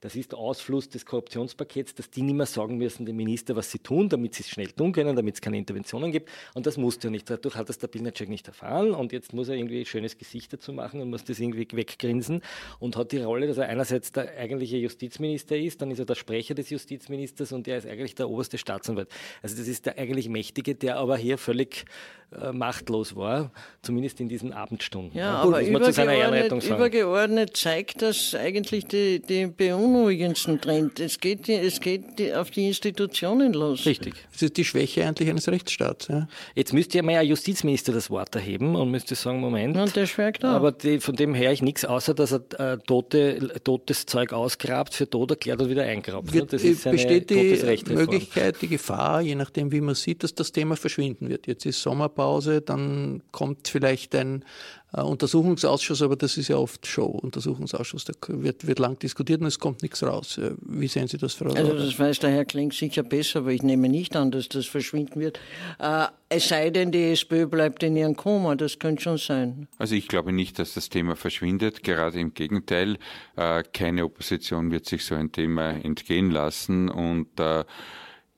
[0.00, 3.80] Das ist Ausfluss des Korruptionspakets, dass die nicht mehr sagen müssen dem Minister, was sie
[3.80, 6.30] tun, damit sie es schnell tun können, damit es keine Interventionen gibt.
[6.54, 7.28] Und das musste er nicht.
[7.28, 10.54] Dadurch hat das der Pilnacek nicht erfahren und jetzt muss er irgendwie ein schönes Gesicht
[10.54, 12.40] dazu machen und muss das irgendwie weggrinsen
[12.78, 16.14] und hat die Rolle, dass er einerseits der eigentliche Justizminister ist, dann ist er der
[16.14, 19.10] Sprecher des Justizministers und er ist eigentlich der oberste Staatsanwalt.
[19.42, 21.84] Also das ist der eigentlich Mächtige, der aber hier völlig
[22.32, 23.50] äh, machtlos war,
[23.82, 25.18] zumindest in diesen Abendstunden.
[25.18, 31.00] Ja, Gut, aber übergeordnet, übergeordnet zeigt das eigentlich die, die beunruhigendsten Trend.
[31.00, 33.84] Es geht, es geht auf die Institutionen los.
[33.84, 34.14] Richtig.
[34.32, 36.08] Es ist die Schwäche eigentlich eines Rechtsstaats.
[36.08, 36.28] Ja.
[36.54, 39.76] Jetzt müsste ja mal ein Justizminister das Wort erheben und müsste sagen, Moment.
[39.76, 40.50] Und der schweigt auch.
[40.50, 44.94] Aber die, von dem höre ich nichts, außer dass er äh, tote, totes Zeug ausgrabt,
[44.94, 46.32] für tot erklärt und wieder eingrabt.
[46.32, 50.52] Wird, das ist besteht die Möglichkeit, die Gefahr, je nachdem wie man sieht, dass das
[50.52, 51.46] Thema verschwinden wird.
[51.48, 51.82] Jetzt ist
[52.20, 54.44] Sommerpause, dann kommt vielleicht ein
[54.92, 57.06] äh, Untersuchungsausschuss, aber das ist ja oft Show.
[57.06, 60.38] Untersuchungsausschuss, da wird, wird lang diskutiert und es kommt nichts raus.
[60.38, 61.50] Äh, wie sehen Sie das, Frau?
[61.50, 64.66] Also das weiß der Herr Kling sicher besser, aber ich nehme nicht an, dass das
[64.66, 65.40] verschwinden wird.
[65.78, 69.68] Äh, es sei denn, die SPÖ bleibt in ihrem Koma, das könnte schon sein.
[69.78, 71.82] Also ich glaube nicht, dass das Thema verschwindet.
[71.82, 72.98] Gerade im Gegenteil,
[73.36, 76.88] äh, keine Opposition wird sich so ein Thema entgehen lassen.
[76.88, 77.64] Und äh,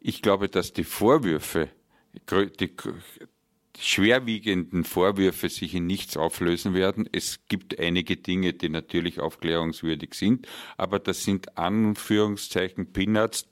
[0.00, 1.68] ich glaube, dass die Vorwürfe,
[2.60, 2.70] die,
[3.78, 7.08] schwerwiegenden Vorwürfe sich in nichts auflösen werden.
[7.10, 13.46] Es gibt einige Dinge, die natürlich aufklärungswürdig sind, aber das sind Anführungszeichen Peanuts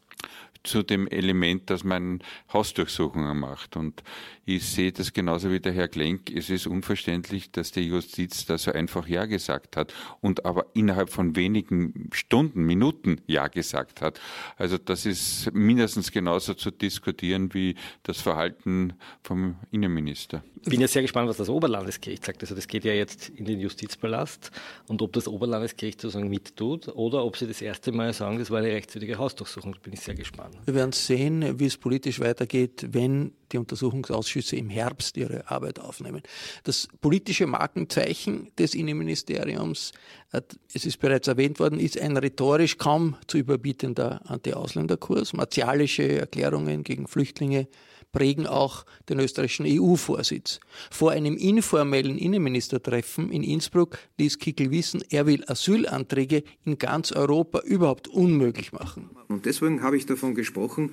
[0.62, 3.76] zu dem Element, dass man Hausdurchsuchungen macht.
[3.76, 4.02] Und
[4.44, 6.30] ich sehe das genauso wie der Herr Klenk.
[6.30, 11.10] Es ist unverständlich, dass die Justiz da so einfach Ja gesagt hat und aber innerhalb
[11.10, 14.20] von wenigen Stunden, Minuten Ja gesagt hat.
[14.56, 20.42] Also das ist mindestens genauso zu diskutieren wie das Verhalten vom Innenminister.
[20.62, 22.42] Ich bin ja sehr gespannt, was das Oberlandesgericht sagt.
[22.42, 24.50] Also das geht ja jetzt in den Justizpalast
[24.88, 28.58] und ob das Oberlandesgericht sozusagen mittut oder ob sie das erste Mal sagen, das war
[28.58, 29.76] eine rechtswidrige Hausdurchsuchung.
[29.82, 30.49] bin ich sehr gespannt.
[30.64, 36.22] Wir werden sehen, wie es politisch weitergeht, wenn die Untersuchungsausschüsse im Herbst ihre Arbeit aufnehmen.
[36.64, 39.92] Das politische Markenzeichen des Innenministeriums,
[40.32, 46.84] äh, es ist bereits erwähnt worden, ist ein rhetorisch kaum zu überbietender Anti-Ausländerkurs, martialische Erklärungen
[46.84, 47.66] gegen Flüchtlinge,
[48.12, 50.60] prägen auch den österreichischen EU-Vorsitz.
[50.90, 57.60] Vor einem informellen Innenministertreffen in Innsbruck ließ Kickel wissen, er will Asylanträge in ganz Europa
[57.60, 59.10] überhaupt unmöglich machen.
[59.30, 60.90] Und deswegen habe ich davon gesprochen,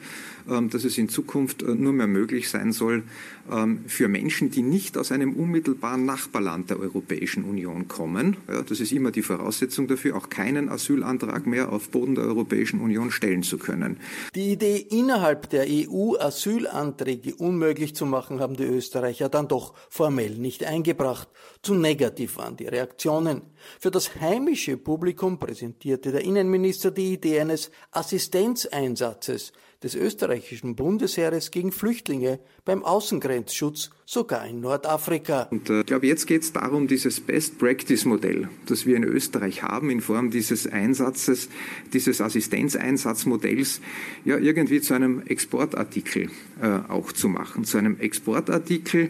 [0.50, 3.04] ähm, dass es in Zukunft äh, nur mehr möglich sein soll
[3.52, 8.38] ähm, für Menschen, die nicht aus einem unmittelbaren Nachbarland der Europäischen Union kommen.
[8.47, 13.12] Das ist immer die Voraussetzung dafür, auch keinen Asylantrag mehr auf Boden der Europäischen Union
[13.12, 13.97] stellen zu können.
[14.36, 20.38] Die Idee, innerhalb der EU Asylanträge unmöglich zu machen, haben die Österreicher dann doch formell
[20.38, 21.28] nicht eingebracht.
[21.67, 23.41] Zu negativ waren die Reaktionen.
[23.77, 29.51] Für das heimische Publikum präsentierte der Innenminister die Idee eines Assistenzeinsatzes
[29.84, 35.49] des österreichischen Bundesheeres gegen Flüchtlinge beim Außengrenzschutz, sogar in Nordafrika.
[35.51, 39.89] Und äh, ich glaube, jetzt geht es darum, dieses Best-Practice-Modell, das wir in Österreich haben,
[39.89, 41.49] in Form dieses Einsatzes,
[41.91, 43.82] dieses Assistenzeinsatzmodells,
[44.23, 46.30] ja irgendwie zu einem Exportartikel
[46.62, 49.10] äh, auch zu machen, zu einem Exportartikel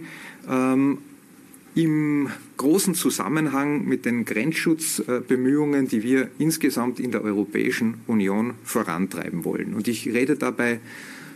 [0.50, 0.98] ähm,
[1.78, 9.76] im großen Zusammenhang mit den Grenzschutzbemühungen, die wir insgesamt in der Europäischen Union vorantreiben wollen.
[9.76, 10.80] Und ich rede dabei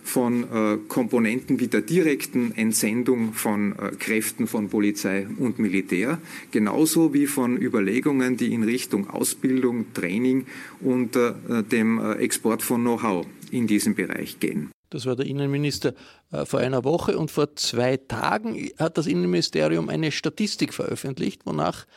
[0.03, 6.17] von äh, Komponenten wie der direkten Entsendung von äh, Kräften von Polizei und Militär,
[6.49, 10.47] genauso wie von Überlegungen, die in Richtung Ausbildung, Training
[10.79, 11.33] und äh,
[11.71, 14.71] dem Export von Know-how in diesem Bereich gehen.
[14.91, 15.93] Das war der Innenminister
[16.31, 21.87] äh, vor einer Woche und vor zwei Tagen hat das Innenministerium eine Statistik veröffentlicht, wonach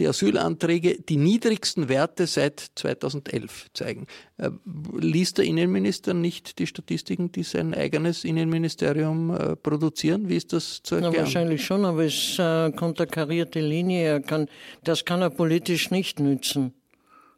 [0.00, 4.06] die Asylanträge die niedrigsten Werte seit 2011 zeigen.
[4.36, 4.50] Äh,
[4.98, 10.28] liest der Innenminister nicht die Statistiken, die sein eigenes Innenministerium äh, produzieren?
[10.28, 11.14] Wie ist das zu erklären?
[11.14, 14.22] Ja, wahrscheinlich schon, aber es ist eine konterkarierte Linie.
[14.22, 14.48] Kann,
[14.82, 16.74] das kann er politisch nicht nützen.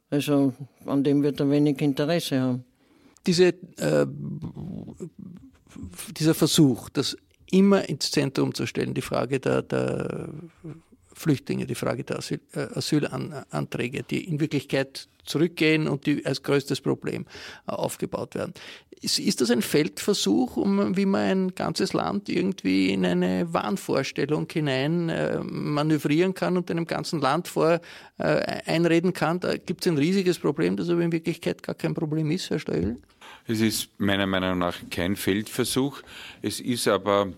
[0.09, 0.55] Also
[0.87, 2.65] an dem wird er wenig Interesse haben
[3.27, 4.07] diese, äh,
[6.17, 7.17] dieser Versuch, das
[7.51, 10.31] immer ins Zentrum zu stellen, die Frage der, der
[11.15, 16.81] Flüchtlinge, die Frage der Asyl, äh, Asylanträge, die in Wirklichkeit zurückgehen und die als größtes
[16.81, 17.27] Problem
[17.67, 18.55] äh, aufgebaut werden.
[19.01, 24.49] Ist, ist das ein Feldversuch, um wie man ein ganzes Land irgendwie in eine Wahnvorstellung
[24.51, 27.81] hinein äh, manövrieren kann und einem ganzen Land vor
[28.19, 28.23] äh,
[28.67, 29.41] einreden kann?
[29.41, 32.59] Da gibt es ein riesiges Problem, das aber in Wirklichkeit gar kein Problem ist, Herr
[32.59, 32.97] Steugl.
[33.47, 36.03] Es ist meiner Meinung nach kein Feldversuch.
[36.43, 37.33] Es ist aber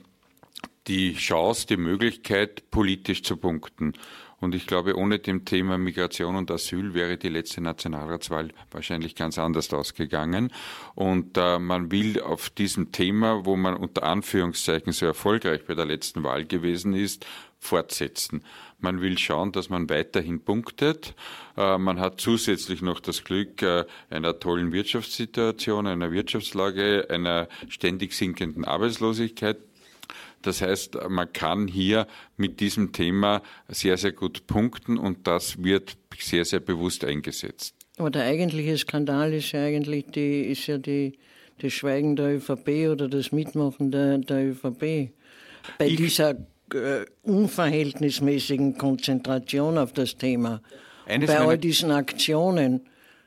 [0.86, 3.94] die Chance, die Möglichkeit, politisch zu punkten.
[4.40, 9.38] Und ich glaube, ohne dem Thema Migration und Asyl wäre die letzte Nationalratswahl wahrscheinlich ganz
[9.38, 10.52] anders ausgegangen.
[10.94, 15.86] Und äh, man will auf diesem Thema, wo man unter Anführungszeichen so erfolgreich bei der
[15.86, 17.24] letzten Wahl gewesen ist,
[17.58, 18.44] fortsetzen.
[18.78, 21.14] Man will schauen, dass man weiterhin punktet.
[21.56, 28.12] Äh, man hat zusätzlich noch das Glück äh, einer tollen Wirtschaftssituation, einer Wirtschaftslage, einer ständig
[28.12, 29.56] sinkenden Arbeitslosigkeit.
[30.42, 32.06] Das heißt, man kann hier
[32.36, 37.74] mit diesem Thema sehr, sehr gut punkten und das wird sehr, sehr bewusst eingesetzt.
[37.96, 41.18] Aber der eigentliche Skandal ist ja eigentlich die, ist ja die,
[41.58, 45.12] das Schweigen der ÖVP oder das Mitmachen der, der ÖVP.
[45.78, 46.36] Bei ich dieser
[46.72, 50.60] äh, unverhältnismäßigen Konzentration auf das Thema.
[51.06, 52.86] Bei all diesen Aktionen.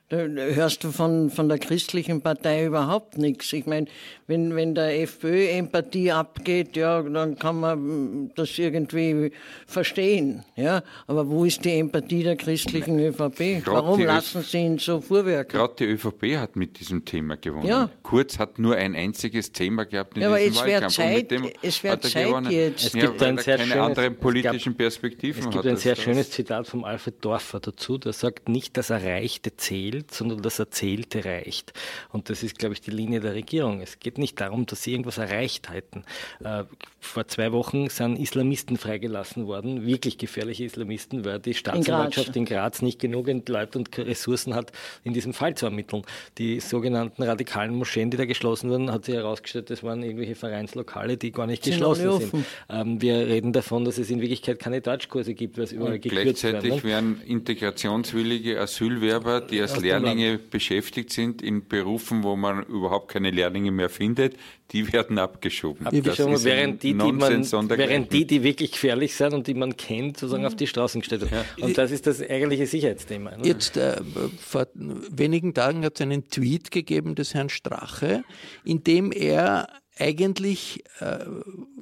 [0.10, 3.52] Da hörst du von, von der christlichen Partei überhaupt nichts.
[3.52, 3.88] Ich meine,
[4.26, 9.34] wenn, wenn der FPÖ Empathie abgeht, ja, dann kann man das irgendwie
[9.66, 10.46] verstehen.
[10.56, 10.82] Ja?
[11.08, 13.64] Aber wo ist die Empathie der christlichen ÖVP?
[13.66, 15.58] Grad Warum lassen sie ihn so vorwirken?
[15.58, 17.68] Gerade die ÖVP hat mit diesem Thema gewonnen.
[17.68, 17.90] Ja.
[18.02, 20.96] Kurz hat nur ein einziges Thema gehabt in ja, diesem aber Wahlkampf.
[20.96, 22.52] Zeit, es wird Zeit gewonnen.
[22.52, 22.86] jetzt.
[22.86, 25.96] Es gibt ja, ein sehr keine schönes, anderen politischen gab, Perspektiven Es gibt ein sehr
[25.98, 30.60] schönes Zitat vom Alfred Dorfer dazu, der sagt, nicht das Erreichte zählt, erzählt, sondern das
[30.60, 31.74] Erzählte reicht.
[32.10, 33.82] Und das ist, glaube ich, die Linie der Regierung.
[33.82, 36.04] Es geht nicht darum, dass sie irgendwas erreicht hätten.
[36.44, 36.64] Äh,
[37.00, 42.48] vor zwei Wochen sind Islamisten freigelassen worden, wirklich gefährliche Islamisten, weil die Staatsanwaltschaft in Graz,
[42.50, 44.72] in Graz nicht genug Leute und Ressourcen hat,
[45.04, 46.04] in diesem Fall zu ermitteln.
[46.38, 51.18] Die sogenannten radikalen Moscheen, die da geschlossen wurden, hat sich herausgestellt, das waren irgendwelche Vereinslokale,
[51.18, 52.46] die gar nicht sind geschlossen sind.
[52.70, 56.42] Ähm, wir reden davon, dass es in Wirklichkeit keine Deutschkurse gibt, weil es überall gekürzt
[56.42, 57.20] Gleichzeitig werden, ne?
[57.20, 63.72] werden integrationswillige Asylwerber, die als Lehrlinge beschäftigt sind in Berufen, wo man überhaupt keine Lehrlinge
[63.72, 64.36] mehr findet,
[64.72, 65.88] die werden abgeschoben.
[65.88, 70.18] abgeschoben während, die, die man, während die, die wirklich gefährlich sind und die man kennt,
[70.18, 71.32] sozusagen auf die Straßen gestellt wird.
[71.32, 71.46] Ja.
[71.62, 73.38] Und das ist das eigentliche Sicherheitsthema.
[73.38, 73.46] Ne?
[73.46, 74.02] Jetzt, äh,
[74.40, 78.24] vor wenigen Tagen hat es einen Tweet gegeben des Herrn Strache,
[78.66, 79.70] in dem er
[80.00, 81.26] eigentlich äh,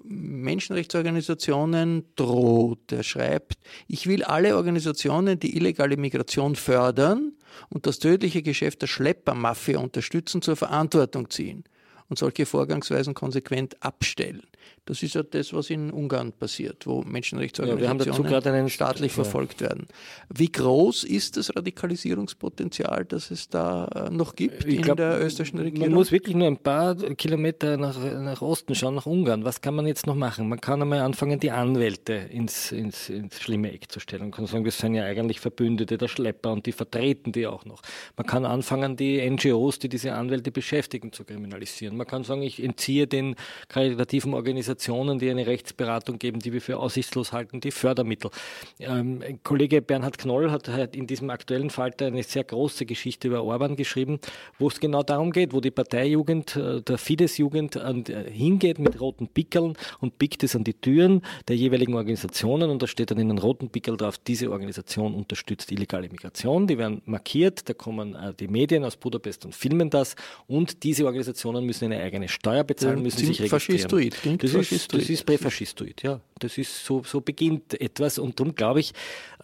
[0.03, 2.91] Menschenrechtsorganisationen droht.
[2.91, 7.33] Er schreibt, ich will alle Organisationen, die illegale Migration fördern
[7.69, 11.63] und das tödliche Geschäft der Schleppermafia unterstützen, zur Verantwortung ziehen
[12.09, 14.43] und solche Vorgangsweisen konsequent abstellen.
[14.85, 19.23] Das ist ja das, was in Ungarn passiert, wo Menschenrechtsorganisationen ja, staatlich ja.
[19.23, 19.87] verfolgt werden.
[20.31, 25.19] Wie groß ist das Radikalisierungspotenzial, das es da äh, noch gibt ich in glaub, der
[25.25, 25.89] österreichischen Regierung?
[25.89, 29.43] Man muss wirklich nur ein paar Kilometer nach, nach Osten schauen, nach Ungarn.
[29.43, 30.49] Was kann man jetzt noch machen?
[30.49, 34.21] Man kann einmal anfangen, die Anwälte ins, ins, ins schlimme Eck zu stellen.
[34.21, 37.65] Man kann sagen, das sind ja eigentlich Verbündete der Schlepper und die vertreten die auch
[37.65, 37.81] noch.
[38.17, 41.97] Man kann anfangen, die NGOs, die diese Anwälte beschäftigen, zu kriminalisieren.
[41.97, 43.35] Man kann sagen, ich entziehe den
[43.67, 48.31] karitativen Organisationen, die eine Rechtsberatung geben, die wir für aussichtslos halten, die Fördermittel.
[48.79, 53.43] Ähm, Kollege Bernhard Knoll hat halt in diesem aktuellen Falter eine sehr große Geschichte über
[53.43, 54.19] Orban geschrieben,
[54.59, 59.27] wo es genau darum geht, wo die Parteijugend, äh, der Fidesz-Jugend äh, hingeht mit roten
[59.27, 63.29] Pickeln und pickt es an die Türen der jeweiligen Organisationen und da steht dann in
[63.29, 66.67] einem roten Pickel drauf, diese Organisation unterstützt illegale Migration.
[66.67, 70.15] Die werden markiert, da kommen äh, die Medien aus Budapest und filmen das
[70.47, 73.49] und diese Organisationen müssen eine eigene Steuer bezahlen, müssen sich registrieren.
[73.49, 76.21] Faschistoid, das, ist, das ist präfaschistoid, ja.
[76.39, 78.93] Das ist so, so beginnt etwas und darum glaube ich,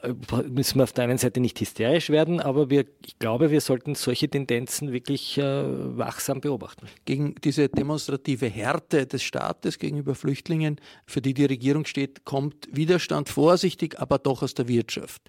[0.01, 0.13] äh,
[0.49, 3.95] müssen wir auf der einen Seite nicht hysterisch werden, aber wir, ich glaube, wir sollten
[3.95, 6.88] solche Tendenzen wirklich äh, wachsam beobachten.
[7.06, 13.30] Gegen diese demonstrative Härte des Staates gegenüber Flüchtlingen, für die die Regierung steht, kommt Widerstand
[13.30, 15.21] vorsichtig, aber doch aus der Wirtschaft.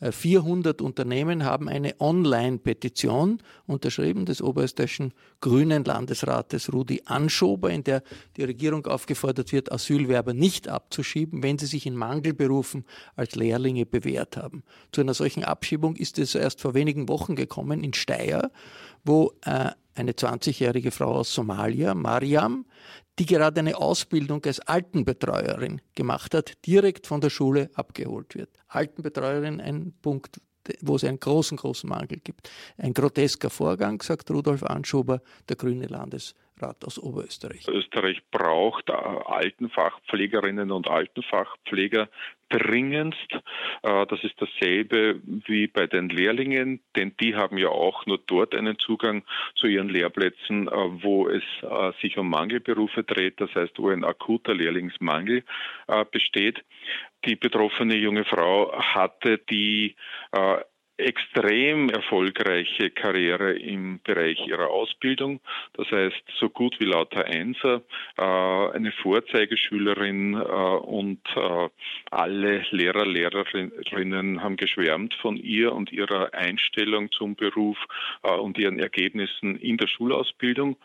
[0.00, 8.02] 400 äh, Unternehmen haben eine Online-Petition unterschrieben des oberösterreichischen Grünen Landesrates Rudi Anschober, in der
[8.36, 10.68] die Regierung aufgefordert wird, Asylwerber nicht
[11.08, 12.84] abzuschieben, wenn sie sich in Mangelberufen
[13.16, 14.62] als Lehrlinge bewährt haben.
[14.92, 18.50] Zu einer solchen Abschiebung ist es erst vor wenigen Wochen gekommen in Steyr,
[19.04, 22.66] wo äh, eine 20-jährige Frau aus Somalia, Mariam,
[23.18, 28.50] die gerade eine Ausbildung als Altenbetreuerin gemacht hat, direkt von der Schule abgeholt wird.
[28.68, 30.40] Altenbetreuerin, ein Punkt,
[30.82, 32.50] wo es einen großen, großen Mangel gibt.
[32.76, 35.86] Ein grotesker Vorgang, sagt Rudolf Anschober, der grüne
[36.58, 37.66] Landesrat aus Oberösterreich.
[37.68, 42.08] Österreich braucht Altenfachpflegerinnen und Altenfachpfleger
[42.50, 43.32] dringendst.
[43.82, 48.54] Äh, das ist dasselbe wie bei den Lehrlingen, denn die haben ja auch nur dort
[48.54, 53.78] einen Zugang zu ihren Lehrplätzen, äh, wo es äh, sich um Mangelberufe dreht, das heißt,
[53.78, 55.44] wo ein akuter Lehrlingsmangel
[56.10, 56.64] besteht.
[57.24, 59.96] Die betroffene junge Frau hatte die
[60.98, 65.40] extrem erfolgreiche Karriere im Bereich ihrer Ausbildung.
[65.74, 67.82] Das heißt, so gut wie lauter Einser,
[68.16, 71.68] äh, eine Vorzeigeschülerin äh, und äh,
[72.10, 77.78] alle Lehrer, Lehrerinnen haben geschwärmt von ihr und ihrer Einstellung zum Beruf
[78.22, 80.76] und ihren Ergebnissen in der Schulausbildung.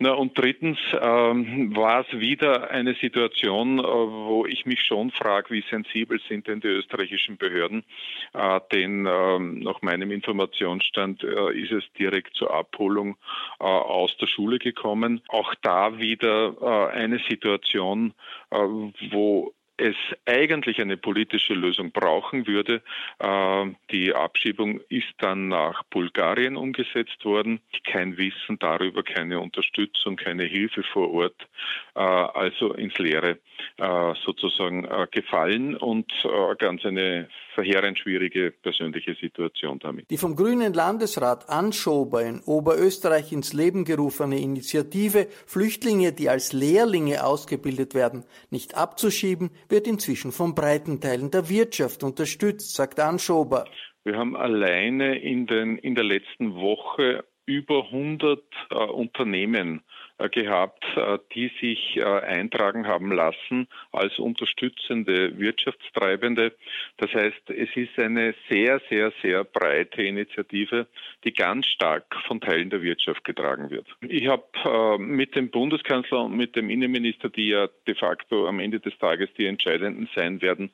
[0.00, 5.50] Na, und drittens ähm, war es wieder eine Situation, äh, wo ich mich schon frage,
[5.50, 7.84] wie sensibel sind denn die österreichischen Behörden?
[8.32, 13.16] Äh, denn äh, nach meinem Informationsstand äh, ist es direkt zur Abholung
[13.60, 15.22] äh, aus der Schule gekommen.
[15.28, 18.14] Auch da wieder äh, eine Situation,
[18.50, 22.82] wo es eigentlich eine politische Lösung brauchen würde.
[23.18, 27.60] Äh, die Abschiebung ist dann nach Bulgarien umgesetzt worden.
[27.84, 31.48] Kein Wissen darüber, keine Unterstützung, keine Hilfe vor Ort,
[31.94, 33.38] äh, also ins Leere
[33.78, 36.12] äh, sozusagen gefallen und
[36.58, 40.10] ganz eine verheerend schwierige persönliche Situation damit.
[40.10, 47.24] Die vom Grünen Landesrat Anschober in Oberösterreich ins Leben gerufene Initiative, Flüchtlinge, die als Lehrlinge
[47.24, 53.64] ausgebildet werden, nicht abzuschieben, wird inzwischen von breiten Teilen der Wirtschaft unterstützt, sagt Anschober.
[54.04, 59.82] Wir haben alleine in, den, in der letzten Woche über 100 äh, Unternehmen
[60.18, 66.54] gehabt, äh, die sich äh, eintragen haben lassen als unterstützende Wirtschaftstreibende.
[66.98, 70.86] Das heißt, es ist eine sehr, sehr, sehr breite Initiative,
[71.24, 73.86] die ganz stark von Teilen der Wirtschaft getragen wird.
[74.02, 78.80] Ich habe mit dem Bundeskanzler und mit dem Innenminister, die ja de facto am Ende
[78.80, 80.70] des Tages die Entscheidenden sein werden,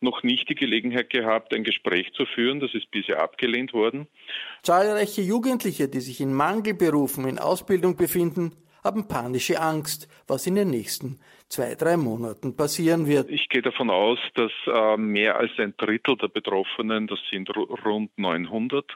[0.00, 2.60] noch nicht die Gelegenheit gehabt, ein Gespräch zu führen.
[2.60, 4.08] Das ist bisher abgelehnt worden.
[4.62, 10.70] Zahlreiche Jugendliche, die sich in Mangelberufen in Ausbildung befinden, haben panische Angst, was in den
[10.70, 13.28] nächsten zwei, drei Monaten passieren wird.
[13.30, 18.16] Ich gehe davon aus, dass äh, mehr als ein Drittel der Betroffenen, das sind rund
[18.16, 18.94] 900, äh,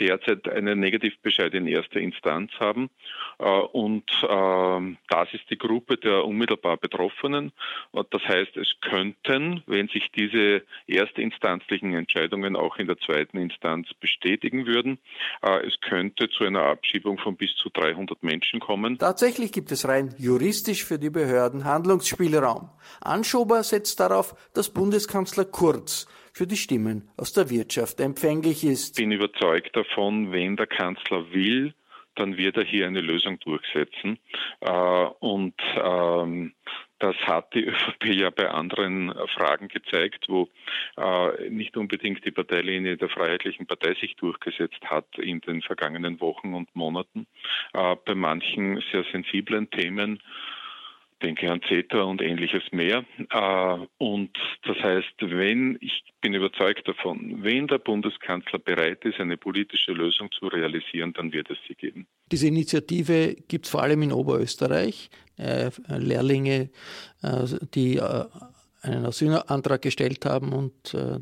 [0.00, 2.90] derzeit einen Negativbescheid in erster Instanz haben.
[3.38, 7.52] Äh, und äh, das ist die Gruppe der unmittelbar Betroffenen.
[7.92, 14.66] Das heißt, es könnten, wenn sich diese erstinstanzlichen Entscheidungen auch in der zweiten Instanz bestätigen
[14.66, 14.98] würden,
[15.42, 18.98] es könnte zu einer Abschiebung von bis zu 300 Menschen kommen.
[18.98, 22.70] Tatsächlich gibt es rein juristisch für die Behörden Handlungsspielraum.
[23.00, 26.06] Anschober setzt darauf, dass Bundeskanzler Kurz
[26.38, 28.96] für die Stimmen aus der Wirtschaft empfänglich ist.
[28.96, 31.74] Ich bin überzeugt davon, wenn der Kanzler will,
[32.14, 34.20] dann wird er hier eine Lösung durchsetzen.
[34.60, 34.70] Äh,
[35.18, 36.54] und ähm,
[36.98, 40.48] Das hat die ÖVP ja bei anderen Fragen gezeigt, wo
[40.96, 46.54] äh, nicht unbedingt die Parteilinie der Freiheitlichen Partei sich durchgesetzt hat in den vergangenen Wochen
[46.54, 47.26] und Monaten.
[47.72, 50.20] Äh, bei manchen sehr sensiblen Themen
[51.22, 53.04] denke an CETA und ähnliches mehr.
[53.30, 54.30] Äh, und
[54.64, 60.30] das heißt, wenn, ich bin überzeugt davon, wenn der Bundeskanzler bereit ist, eine politische Lösung
[60.32, 62.06] zu realisieren, dann wird es sie geben.
[62.30, 65.10] Diese Initiative gibt es vor allem in Oberösterreich.
[65.36, 66.70] Äh, Lehrlinge,
[67.22, 68.00] äh, die
[68.82, 71.18] einen Asylantrag gestellt haben und äh,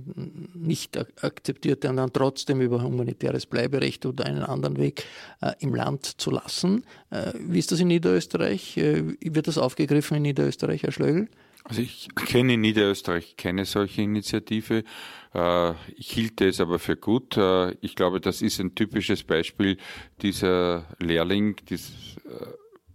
[0.55, 5.05] nicht akzeptiert und dann trotzdem über humanitäres Bleiberecht oder einen anderen Weg
[5.41, 6.85] äh, im Land zu lassen.
[7.11, 8.77] Äh, wie ist das in Niederösterreich?
[8.77, 11.29] Äh, wird das aufgegriffen in Niederösterreich, Herr Schlögl?
[11.65, 14.85] Also ich kenne in Niederösterreich keine solche Initiative.
[15.35, 17.37] Äh, ich hielt es aber für gut.
[17.37, 19.79] Äh, ich glaube, das ist ein typisches Beispiel
[20.21, 22.17] dieser Lehrling, dieses,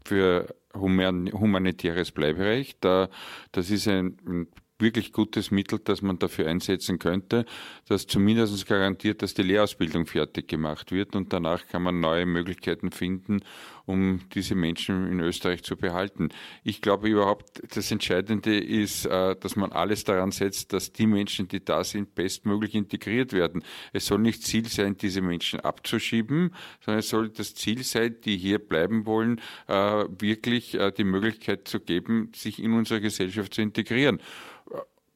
[0.05, 2.83] für humanitäres Bleiberecht.
[2.83, 4.47] Das ist ein
[4.81, 7.45] wirklich gutes Mittel, das man dafür einsetzen könnte,
[7.87, 12.91] das zumindest garantiert, dass die Lehrausbildung fertig gemacht wird und danach kann man neue Möglichkeiten
[12.91, 13.41] finden,
[13.85, 16.29] um diese Menschen in Österreich zu behalten.
[16.63, 21.47] Ich glaube überhaupt, das Entscheidende ist, äh, dass man alles daran setzt, dass die Menschen,
[21.47, 23.63] die da sind, bestmöglich integriert werden.
[23.93, 26.53] Es soll nicht Ziel sein, diese Menschen abzuschieben,
[26.83, 31.67] sondern es soll das Ziel sein, die hier bleiben wollen, äh, wirklich äh, die Möglichkeit
[31.67, 34.21] zu geben, sich in unsere Gesellschaft zu integrieren.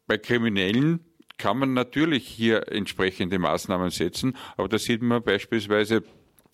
[0.07, 0.99] Bei Kriminellen
[1.37, 6.03] kann man natürlich hier entsprechende Maßnahmen setzen, aber da sieht man beispielsweise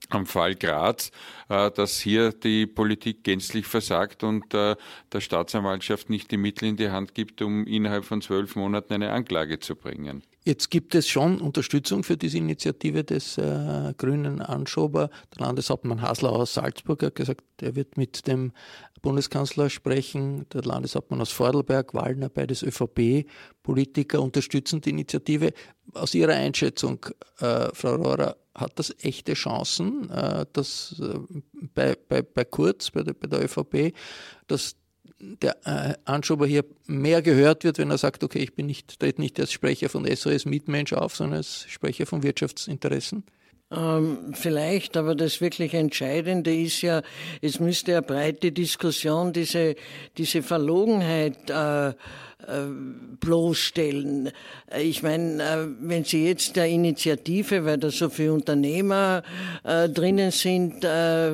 [0.09, 1.11] am Fall Graz,
[1.49, 4.75] äh, dass hier die Politik gänzlich versagt und äh,
[5.11, 9.11] der Staatsanwaltschaft nicht die Mittel in die Hand gibt, um innerhalb von zwölf Monaten eine
[9.11, 10.23] Anklage zu bringen.
[10.43, 15.11] Jetzt gibt es schon Unterstützung für diese Initiative des äh, grünen Anschober.
[15.37, 18.51] Der Landeshauptmann Hasler aus Salzburg hat gesagt, er wird mit dem
[19.01, 20.47] Bundeskanzler sprechen.
[20.53, 25.53] Der Landeshauptmann aus Vordelberg, Wallner, beides ÖVP-Politiker unterstützen die Initiative.
[25.93, 27.05] Aus Ihrer Einschätzung,
[27.39, 31.19] äh, Frau Rohrer, hat das echte Chancen, äh, dass äh,
[31.73, 33.93] bei, bei, bei Kurz, bei der, bei der ÖVP,
[34.47, 34.75] dass
[35.19, 39.21] der äh, Anschober hier mehr gehört wird, wenn er sagt, okay, ich bin nicht, trete
[39.21, 43.23] nicht als Sprecher von SOS Mitmensch auf, sondern als Sprecher von Wirtschaftsinteressen?
[43.71, 47.01] Ähm, vielleicht, aber das wirklich Entscheidende ist ja,
[47.41, 49.75] es müsste eine breite Diskussion, diese,
[50.17, 51.93] diese Verlogenheit äh,
[52.47, 52.67] äh,
[53.19, 54.31] bloßstellen.
[54.79, 59.23] Ich meine, äh, wenn Sie jetzt der Initiative, weil da so viele Unternehmer
[59.63, 61.29] äh, drinnen sind, äh,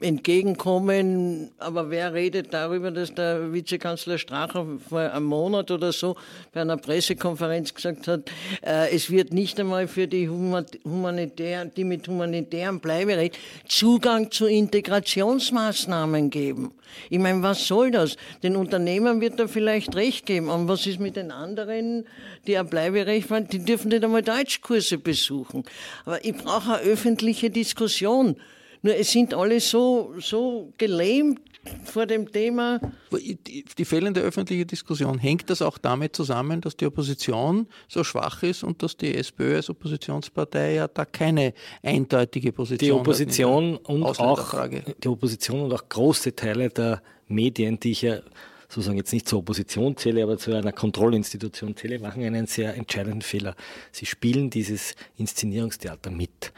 [0.00, 6.16] entgegenkommen, aber wer redet darüber, dass der Vizekanzler Stracher vor einem Monat oder so
[6.52, 8.30] bei einer Pressekonferenz gesagt hat,
[8.62, 16.72] es wird nicht einmal für die humanitären, die mit humanitären Bleiberecht Zugang zu Integrationsmaßnahmen geben.
[17.10, 18.16] Ich meine, was soll das?
[18.42, 20.48] Den Unternehmern wird er vielleicht recht geben.
[20.48, 22.06] Und was ist mit den anderen,
[22.46, 23.48] die ein Bleiberecht waren?
[23.48, 25.64] Die dürfen nicht einmal Deutschkurse besuchen.
[26.04, 28.36] Aber ich brauche eine öffentliche Diskussion.
[28.82, 31.40] Nur es sind alle so, so gelähmt
[31.84, 32.80] vor dem Thema.
[33.12, 38.64] Die fehlende öffentliche Diskussion, hängt das auch damit zusammen, dass die Opposition so schwach ist
[38.64, 44.02] und dass die SPÖ als Oppositionspartei ja da keine eindeutige Position die Opposition hat und
[44.02, 44.68] auch
[45.02, 48.20] Die Opposition und auch große Teile der Medien, die ich ja
[48.68, 53.22] sozusagen jetzt nicht zur Opposition zähle, aber zu einer Kontrollinstitution zähle, machen einen sehr entscheidenden
[53.22, 53.56] Fehler.
[53.92, 56.52] Sie spielen dieses Inszenierungstheater mit.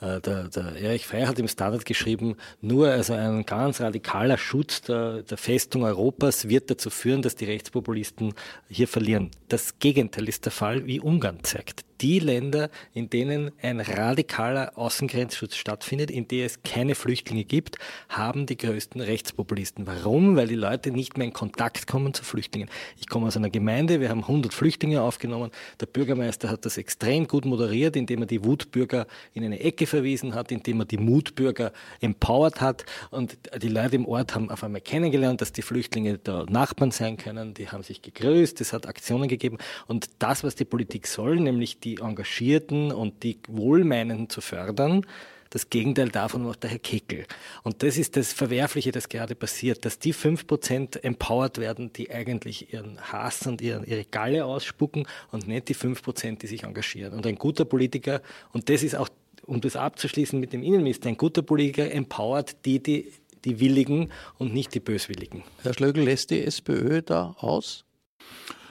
[0.00, 5.22] Der, der Erich Frey hat im Standard geschrieben, nur also ein ganz radikaler Schutz der,
[5.22, 8.34] der Festung Europas wird dazu führen, dass die Rechtspopulisten
[8.68, 9.30] hier verlieren.
[9.48, 15.56] Das Gegenteil ist der Fall, wie Ungarn zeigt die Länder, in denen ein radikaler Außengrenzschutz
[15.56, 17.78] stattfindet, in denen es keine Flüchtlinge gibt,
[18.08, 19.86] haben die größten Rechtspopulisten.
[19.86, 20.36] Warum?
[20.36, 22.68] Weil die Leute nicht mehr in Kontakt kommen zu Flüchtlingen.
[22.98, 25.50] Ich komme aus einer Gemeinde, wir haben 100 Flüchtlinge aufgenommen.
[25.80, 30.34] Der Bürgermeister hat das extrem gut moderiert, indem er die Wutbürger in eine Ecke verwiesen
[30.34, 32.84] hat, indem er die Mutbürger empowered hat.
[33.10, 37.16] Und die Leute im Ort haben auf einmal kennengelernt, dass die Flüchtlinge da Nachbarn sein
[37.16, 37.54] können.
[37.54, 39.58] Die haben sich gegrüßt, es hat Aktionen gegeben.
[39.86, 45.06] Und das, was die Politik soll, nämlich die Engagierten und die Wohlmeinenden zu fördern.
[45.50, 47.24] Das Gegenteil davon macht der Herr Kickel.
[47.62, 52.72] Und das ist das Verwerfliche, das gerade passiert, dass die 5% empowered werden, die eigentlich
[52.72, 57.12] ihren Hass und ihren, ihre Galle ausspucken und nicht die 5%, die sich engagieren.
[57.14, 58.20] Und ein guter Politiker,
[58.52, 59.08] und das ist auch,
[59.44, 63.12] um das abzuschließen mit dem Innenminister, ein guter Politiker empowert die, die,
[63.44, 65.44] die Willigen und nicht die Böswilligen.
[65.62, 67.84] Herr Schlögl, lässt die SPÖ da aus?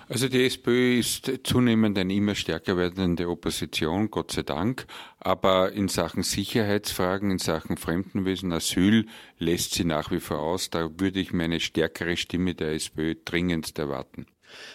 [0.07, 4.85] Also die SPÖ ist zunehmend eine immer stärker werdende Opposition, Gott sei Dank.
[5.19, 9.07] Aber in Sachen Sicherheitsfragen, in Sachen Fremdenwesen, Asyl
[9.39, 10.69] lässt sie nach wie vor aus.
[10.69, 14.27] Da würde ich mir eine stärkere Stimme der SPÖ dringendst erwarten.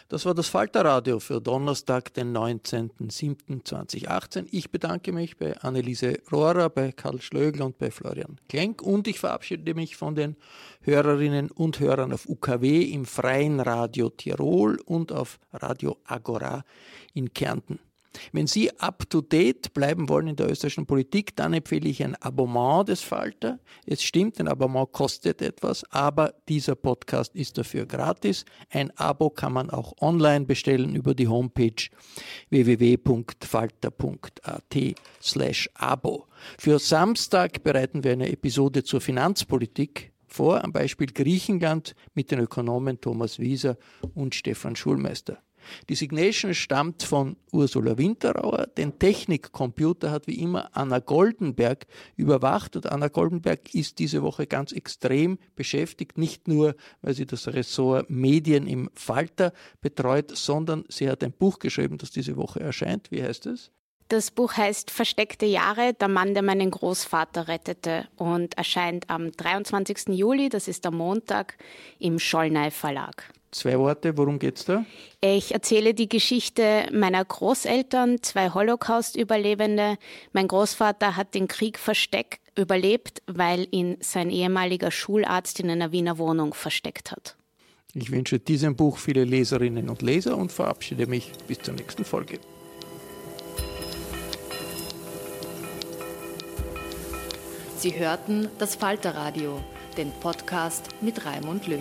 [0.08, 4.46] Das war das Falterradio für Donnerstag, den 19.07.2018.
[4.50, 9.20] Ich bedanke mich bei Anneliese Rohrer, bei Karl Schlögl und bei Florian Klenk und ich
[9.20, 10.36] verabschiede mich von den
[10.82, 16.64] Hörerinnen und Hörern auf UKW im Freien Radio Tirol und auf Radio Agora
[17.14, 17.78] in Kärnten.
[18.32, 23.02] Wenn Sie up-to-date bleiben wollen in der österreichischen Politik, dann empfehle ich ein Abonnement des
[23.02, 23.58] Falter.
[23.86, 28.44] Es stimmt, ein Abonnement kostet etwas, aber dieser Podcast ist dafür gratis.
[28.70, 31.88] Ein Abo kann man auch online bestellen über die Homepage
[32.50, 33.40] www.falter.at
[35.22, 36.26] slash Abo.
[36.58, 43.00] Für Samstag bereiten wir eine Episode zur Finanzpolitik vor, am Beispiel Griechenland mit den Ökonomen
[43.00, 43.76] Thomas Wieser
[44.14, 45.38] und Stefan Schulmeister.
[45.88, 48.66] Die Signation stammt von Ursula Winterauer.
[48.66, 54.72] Den Technikcomputer hat wie immer Anna Goldenberg überwacht und Anna Goldenberg ist diese Woche ganz
[54.72, 61.22] extrem beschäftigt, nicht nur, weil sie das Ressort Medien im Falter betreut, sondern sie hat
[61.24, 63.10] ein Buch geschrieben, das diese Woche erscheint.
[63.10, 63.70] Wie heißt es?
[64.10, 70.08] Das Buch heißt Versteckte Jahre, der Mann, der meinen Großvater rettete und erscheint am 23.
[70.08, 71.56] Juli, das ist der Montag,
[72.00, 73.32] im Schollnei Verlag.
[73.53, 74.84] Zwei Worte, worum geht's da?
[75.20, 79.98] Ich erzähle die Geschichte meiner Großeltern, zwei Holocaust-Überlebende.
[80.32, 86.18] Mein Großvater hat den Krieg versteckt, überlebt, weil ihn sein ehemaliger Schularzt in einer Wiener
[86.18, 87.36] Wohnung versteckt hat.
[87.92, 92.38] Ich wünsche diesem Buch viele Leserinnen und Leser und verabschiede mich bis zur nächsten Folge.
[97.78, 99.59] Sie hörten das Falterradio,
[99.96, 101.80] den Podcast mit Raimund Löw.